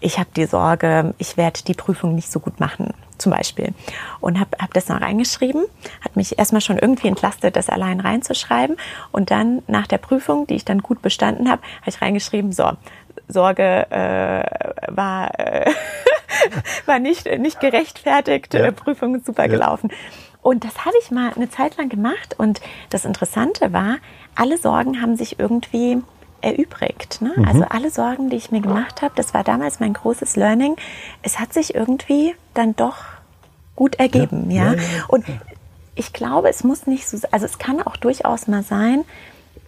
ich 0.00 0.18
habe 0.18 0.28
die 0.36 0.46
Sorge, 0.46 1.14
ich 1.18 1.36
werde 1.36 1.60
die 1.66 1.74
Prüfung 1.74 2.14
nicht 2.14 2.30
so 2.30 2.40
gut 2.40 2.60
machen 2.60 2.92
zum 3.18 3.32
Beispiel. 3.32 3.72
Und 4.20 4.38
habe 4.38 4.50
hab 4.60 4.74
das 4.74 4.88
noch 4.88 5.00
reingeschrieben, 5.00 5.64
hat 6.00 6.16
mich 6.16 6.38
erstmal 6.38 6.60
schon 6.60 6.78
irgendwie 6.78 7.08
entlastet, 7.08 7.56
das 7.56 7.68
allein 7.68 8.00
reinzuschreiben. 8.00 8.76
Und 9.12 9.30
dann 9.30 9.62
nach 9.68 9.86
der 9.86 9.98
Prüfung, 9.98 10.46
die 10.46 10.54
ich 10.54 10.64
dann 10.64 10.80
gut 10.80 11.02
bestanden 11.02 11.48
habe, 11.48 11.62
habe 11.80 11.90
ich 11.90 12.02
reingeschrieben, 12.02 12.52
so, 12.52 12.72
Sorge 13.28 13.86
äh, 13.90 14.94
war, 14.94 15.38
äh, 15.38 15.70
war 16.86 16.98
nicht, 16.98 17.26
nicht 17.38 17.60
gerechtfertigt, 17.60 18.54
ja. 18.54 18.70
Prüfung 18.70 19.14
ist 19.14 19.26
super 19.26 19.44
ja. 19.44 19.48
gelaufen. 19.48 19.90
Und 20.42 20.64
das 20.64 20.84
habe 20.84 20.96
ich 21.00 21.10
mal 21.10 21.32
eine 21.34 21.48
Zeit 21.48 21.76
lang 21.76 21.88
gemacht. 21.88 22.34
Und 22.36 22.60
das 22.90 23.04
Interessante 23.04 23.72
war, 23.72 23.98
alle 24.34 24.58
Sorgen 24.58 25.00
haben 25.00 25.16
sich 25.16 25.38
irgendwie 25.38 26.02
erübrigt. 26.40 27.22
Ne? 27.22 27.32
Mhm. 27.36 27.44
Also 27.46 27.64
alle 27.68 27.90
Sorgen, 27.90 28.28
die 28.28 28.36
ich 28.36 28.50
mir 28.50 28.60
gemacht 28.60 29.00
habe, 29.02 29.14
das 29.14 29.32
war 29.32 29.44
damals 29.44 29.80
mein 29.80 29.92
großes 29.92 30.36
Learning. 30.36 30.76
Es 31.22 31.38
hat 31.38 31.52
sich 31.52 31.74
irgendwie 31.74 32.34
dann 32.54 32.74
doch 32.76 32.96
gut 33.76 33.94
ergeben. 33.96 34.50
Ja, 34.50 34.72
ja? 34.72 34.74
ja 34.74 34.80
und 35.08 35.24
ich 35.94 36.12
glaube, 36.12 36.48
es 36.48 36.64
muss 36.64 36.86
nicht 36.86 37.08
so, 37.08 37.18
also 37.30 37.46
es 37.46 37.58
kann 37.58 37.80
auch 37.80 37.96
durchaus 37.96 38.48
mal 38.48 38.62
sein, 38.62 39.04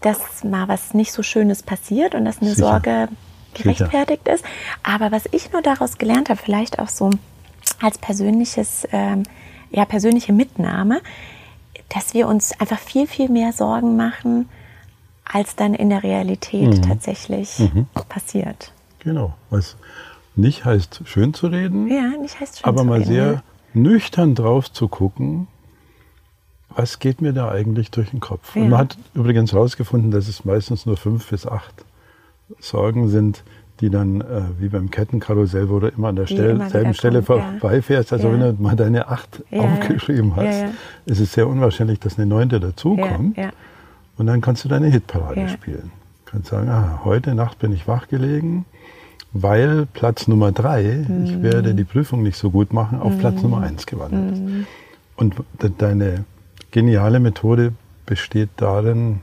dass 0.00 0.44
mal 0.44 0.68
was 0.68 0.94
nicht 0.94 1.12
so 1.12 1.22
Schönes 1.22 1.62
passiert 1.62 2.14
und 2.14 2.24
dass 2.24 2.40
eine 2.40 2.50
Sicher. 2.50 2.68
Sorge 2.68 3.08
gerechtfertigt 3.54 4.24
Sicher. 4.24 4.34
ist. 4.34 4.44
Aber 4.82 5.12
was 5.12 5.24
ich 5.30 5.52
nur 5.52 5.62
daraus 5.62 5.98
gelernt 5.98 6.28
habe, 6.28 6.40
vielleicht 6.42 6.78
auch 6.78 6.88
so 6.88 7.10
als 7.80 7.98
persönliches, 7.98 8.86
ähm, 8.92 9.22
ja, 9.74 9.84
persönliche 9.84 10.32
Mitnahme, 10.32 11.00
dass 11.88 12.14
wir 12.14 12.28
uns 12.28 12.58
einfach 12.60 12.78
viel, 12.78 13.06
viel 13.06 13.28
mehr 13.28 13.52
Sorgen 13.52 13.96
machen, 13.96 14.48
als 15.24 15.56
dann 15.56 15.74
in 15.74 15.90
der 15.90 16.02
Realität 16.02 16.68
mhm. 16.68 16.82
tatsächlich 16.82 17.58
mhm. 17.58 17.86
passiert. 18.08 18.72
Genau, 19.00 19.34
was 19.50 19.76
nicht 20.36 20.64
heißt, 20.64 21.02
schön 21.04 21.34
zu 21.34 21.48
reden, 21.48 21.88
ja, 21.88 22.08
nicht 22.20 22.40
heißt 22.40 22.58
schön 22.58 22.68
aber 22.68 22.78
zu 22.78 22.84
mal 22.84 22.98
reden, 22.98 23.06
sehr 23.06 23.32
ja. 23.32 23.42
nüchtern 23.74 24.34
drauf 24.34 24.72
zu 24.72 24.88
gucken, 24.88 25.46
was 26.70 26.98
geht 26.98 27.20
mir 27.20 27.32
da 27.32 27.50
eigentlich 27.50 27.90
durch 27.90 28.10
den 28.10 28.20
Kopf. 28.20 28.56
Ja. 28.56 28.62
Und 28.62 28.70
man 28.70 28.80
hat 28.80 28.98
übrigens 29.14 29.52
herausgefunden, 29.52 30.10
dass 30.10 30.28
es 30.28 30.44
meistens 30.44 30.86
nur 30.86 30.96
fünf 30.96 31.28
bis 31.30 31.46
acht 31.46 31.84
Sorgen 32.58 33.08
sind, 33.08 33.44
die 33.84 33.90
dann, 33.90 34.22
äh, 34.22 34.24
wie 34.58 34.68
beim 34.68 34.90
Kettenkarussell, 34.90 35.68
wo 35.68 35.78
du 35.78 35.88
immer 35.88 36.08
an 36.08 36.16
der 36.16 36.26
Stelle, 36.26 36.68
selben 36.70 36.94
Stelle 36.94 37.22
vorbeifährst, 37.22 38.14
also 38.14 38.32
wenn 38.32 38.40
du 38.40 38.56
mal 38.58 38.76
deine 38.76 39.08
acht 39.08 39.42
aufgeschrieben 39.52 40.34
hast, 40.36 40.64
ist 41.04 41.20
es 41.20 41.34
sehr 41.34 41.46
unwahrscheinlich, 41.46 42.00
dass 42.00 42.18
eine 42.18 42.26
neunte 42.26 42.60
dazukommt. 42.60 43.36
Und 44.16 44.26
dann 44.26 44.40
kannst 44.40 44.64
du 44.64 44.68
deine 44.68 44.86
Hitparade 44.86 45.40
ja. 45.40 45.48
spielen. 45.48 45.90
Du 46.24 46.32
kannst 46.32 46.48
sagen, 46.48 46.68
ah, 46.70 47.00
heute 47.04 47.34
Nacht 47.34 47.58
bin 47.58 47.72
ich 47.72 47.86
wach 47.86 48.08
gelegen, 48.08 48.64
weil 49.32 49.86
Platz 49.92 50.28
Nummer 50.28 50.50
drei, 50.52 51.04
mhm. 51.06 51.24
ich 51.24 51.42
werde 51.42 51.74
die 51.74 51.84
Prüfung 51.84 52.22
nicht 52.22 52.38
so 52.38 52.50
gut 52.50 52.72
machen, 52.72 53.00
auf 53.00 53.12
mhm. 53.12 53.18
Platz 53.18 53.42
Nummer 53.42 53.60
eins 53.60 53.84
gewandert 53.84 54.32
ist. 54.32 54.42
Mhm. 54.42 54.66
Und 55.16 55.34
deine 55.78 56.24
geniale 56.70 57.20
Methode 57.20 57.72
besteht 58.06 58.48
darin, 58.56 59.20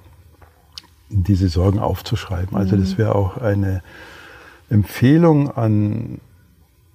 diese 1.10 1.50
Sorgen 1.50 1.80
aufzuschreiben. 1.80 2.56
Also 2.56 2.78
das 2.78 2.93
mhm. 2.93 2.97
wäre 3.00 3.15
auch 3.15 3.38
eine 3.38 3.82
Empfehlung 4.72 5.52
an 5.52 6.20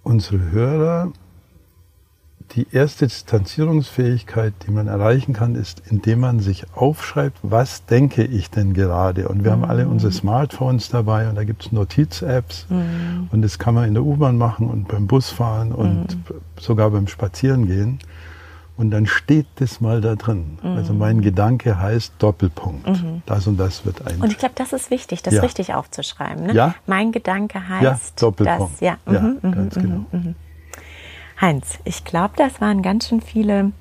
unsere 0.03 0.51
Hörer. 0.51 1.13
Die 2.53 2.69
erste 2.71 3.07
Distanzierungsfähigkeit, 3.07 4.55
die 4.67 4.71
man 4.71 4.87
erreichen 4.87 5.35
kann, 5.35 5.57
ist, 5.57 5.83
indem 5.91 6.21
man 6.21 6.39
sich 6.41 6.65
aufschreibt, 6.75 7.39
was 7.43 7.85
denke 7.87 8.25
ich 8.25 8.51
denn 8.51 8.73
gerade. 8.73 9.29
Und 9.29 9.45
wir 9.45 9.51
mhm. 9.51 9.63
haben 9.63 9.71
alle 9.71 9.89
unsere 9.89 10.13
Smartphones 10.13 10.89
dabei 10.89 11.29
und 11.29 11.35
da 11.35 11.45
gibt 11.45 11.67
es 11.67 11.73
Notiz-Apps 11.73 12.67
mhm. 12.71 13.29
und 13.33 13.43
das 13.43 13.59
kann 13.59 13.75
man 13.75 13.89
in 13.89 13.95
der 13.95 14.05
U-Bahn 14.05 14.39
machen 14.39 14.71
und 14.71 14.89
beim 14.89 15.07
Busfahren 15.07 15.73
und 15.73 16.17
mhm. 16.17 16.35
sogar 16.59 16.91
beim 16.91 17.09
Spazierengehen. 17.09 17.99
Und 18.77 18.91
dann 18.91 19.07
steht 19.07 19.47
das 19.57 19.81
mal 19.81 20.03
da 20.03 20.17
drin. 20.17 20.59
Mhm. 20.63 20.77
Also 20.77 20.93
mein 20.93 21.23
Gedanke 21.23 21.79
heißt 21.79 22.15
Doppelpunkt. 22.19 22.87
Mhm. 22.87 23.23
Das 23.25 23.47
und 23.47 23.57
das 23.57 23.87
wird 23.87 24.07
ein. 24.07 24.21
Und 24.21 24.31
ich 24.31 24.39
glaube, 24.39 24.55
das 24.55 24.73
ist 24.75 24.91
wichtig, 24.91 25.23
das 25.23 25.35
ja. 25.35 25.43
richtig 25.43 25.73
aufzuschreiben. 25.73 26.49
Ne? 26.49 26.53
Ja. 26.53 26.75
Mein 26.87 27.11
Gedanke 27.11 27.67
heißt 27.69 27.83
ja, 27.83 27.99
Doppelpunkt. 28.21 28.75
Das, 28.75 28.81
ja, 28.81 28.99
ja 29.11 29.21
mhm, 29.21 29.41
ganz 29.41 29.77
mhm, 29.77 29.81
genau. 29.81 29.97
Mhm, 30.13 30.21
mhm. 30.21 30.35
Heinz, 31.41 31.79
ich 31.85 32.05
glaube, 32.05 32.35
das 32.37 32.61
waren 32.61 32.83
ganz 32.83 33.09
schön 33.09 33.21
viele 33.21 33.73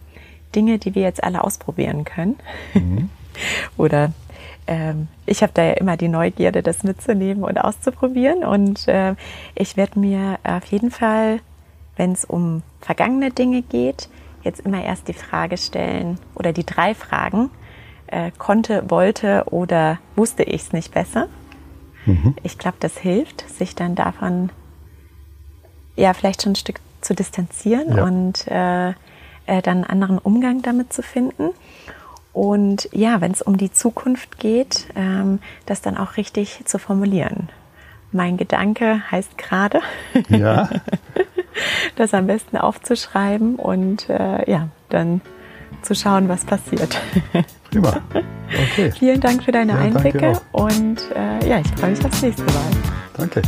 Dinge, 0.56 0.78
die 0.78 0.96
wir 0.96 1.04
jetzt 1.04 1.24
alle 1.24 1.44
ausprobieren 1.44 2.06
können. 2.06 2.38
Mhm. 2.74 3.10
Oder 3.78 4.14
ähm, 4.68 5.10
ich 5.26 5.44
habe 5.44 5.52
da 5.54 5.64
ja 5.64 5.74
immer 5.74 5.98
die 5.98 6.08
Neugierde, 6.08 6.64
das 6.64 6.84
mitzunehmen 6.84 7.44
und 7.44 7.58
auszuprobieren. 7.58 8.46
Und 8.46 8.88
äh, 8.88 9.16
ich 9.56 9.76
werde 9.76 10.00
mir 10.00 10.40
auf 10.44 10.66
jeden 10.66 10.92
Fall, 10.92 11.40
wenn 11.98 12.14
es 12.14 12.24
um 12.24 12.62
vergangene 12.80 13.32
Dinge 13.32 13.62
geht, 13.62 14.10
jetzt 14.46 14.62
immer 14.62 14.84
erst 14.84 15.08
die 15.08 15.14
Frage 15.14 15.58
stellen 15.58 16.20
oder 16.36 16.54
die 16.54 16.66
drei 16.66 16.96
Fragen, 16.96 17.50
äh, 18.08 18.32
konnte, 18.38 18.90
wollte 18.90 19.44
oder 19.48 20.00
wusste 20.16 20.44
ich 20.44 20.62
es 20.62 20.74
nicht 20.74 20.94
besser. 20.94 21.28
Mhm. 22.06 22.36
Ich 22.44 22.58
glaube, 22.58 22.78
das 22.80 22.98
hilft, 22.98 23.50
sich 23.50 23.76
dann 23.76 23.96
davon 23.96 24.52
ja 25.96 26.14
vielleicht 26.14 26.44
schon 26.44 26.54
ein 26.54 26.58
Stück 26.58 26.80
zu 27.02 27.14
distanzieren 27.14 27.98
ja. 27.98 28.04
und 28.04 28.48
äh, 28.48 28.90
äh, 28.90 29.62
dann 29.62 29.84
einen 29.84 29.86
anderen 29.86 30.18
Umgang 30.20 30.62
damit 30.62 30.94
zu 30.94 31.02
finden. 31.02 31.50
Und 32.34 32.90
ja, 32.92 33.22
wenn 33.22 33.32
es 33.32 33.42
um 33.42 33.58
die 33.58 33.72
Zukunft 33.72 34.40
geht, 34.40 34.88
ähm, 34.96 35.40
das 35.66 35.82
dann 35.82 35.98
auch 35.98 36.18
richtig 36.18 36.66
zu 36.66 36.80
formulieren. 36.80 37.50
Mein 38.12 38.38
Gedanke 38.38 39.02
heißt 39.12 39.38
gerade. 39.38 39.82
Ja. 40.30 40.70
das 41.96 42.14
am 42.14 42.28
besten 42.28 42.58
aufzuschreiben 42.58 43.56
und 43.56 44.10
äh, 44.10 44.50
ja, 44.50 44.68
dann 44.90 45.22
zu 45.82 45.96
schauen, 45.96 46.28
was 46.28 46.44
passiert. 46.44 47.00
Prima. 47.72 48.02
Okay. 48.50 48.92
Vielen 49.00 49.22
Dank 49.22 49.44
für 49.44 49.52
deine 49.52 49.74
ja, 49.74 49.80
Einblicke 49.80 50.42
und 50.52 50.98
äh, 51.16 51.48
ja, 51.48 51.60
ich 51.60 51.68
freue 51.80 51.92
mich 51.92 52.04
aufs 52.04 52.22
nächste 52.22 52.44
Mal. 52.44 52.72
Danke. 53.18 53.42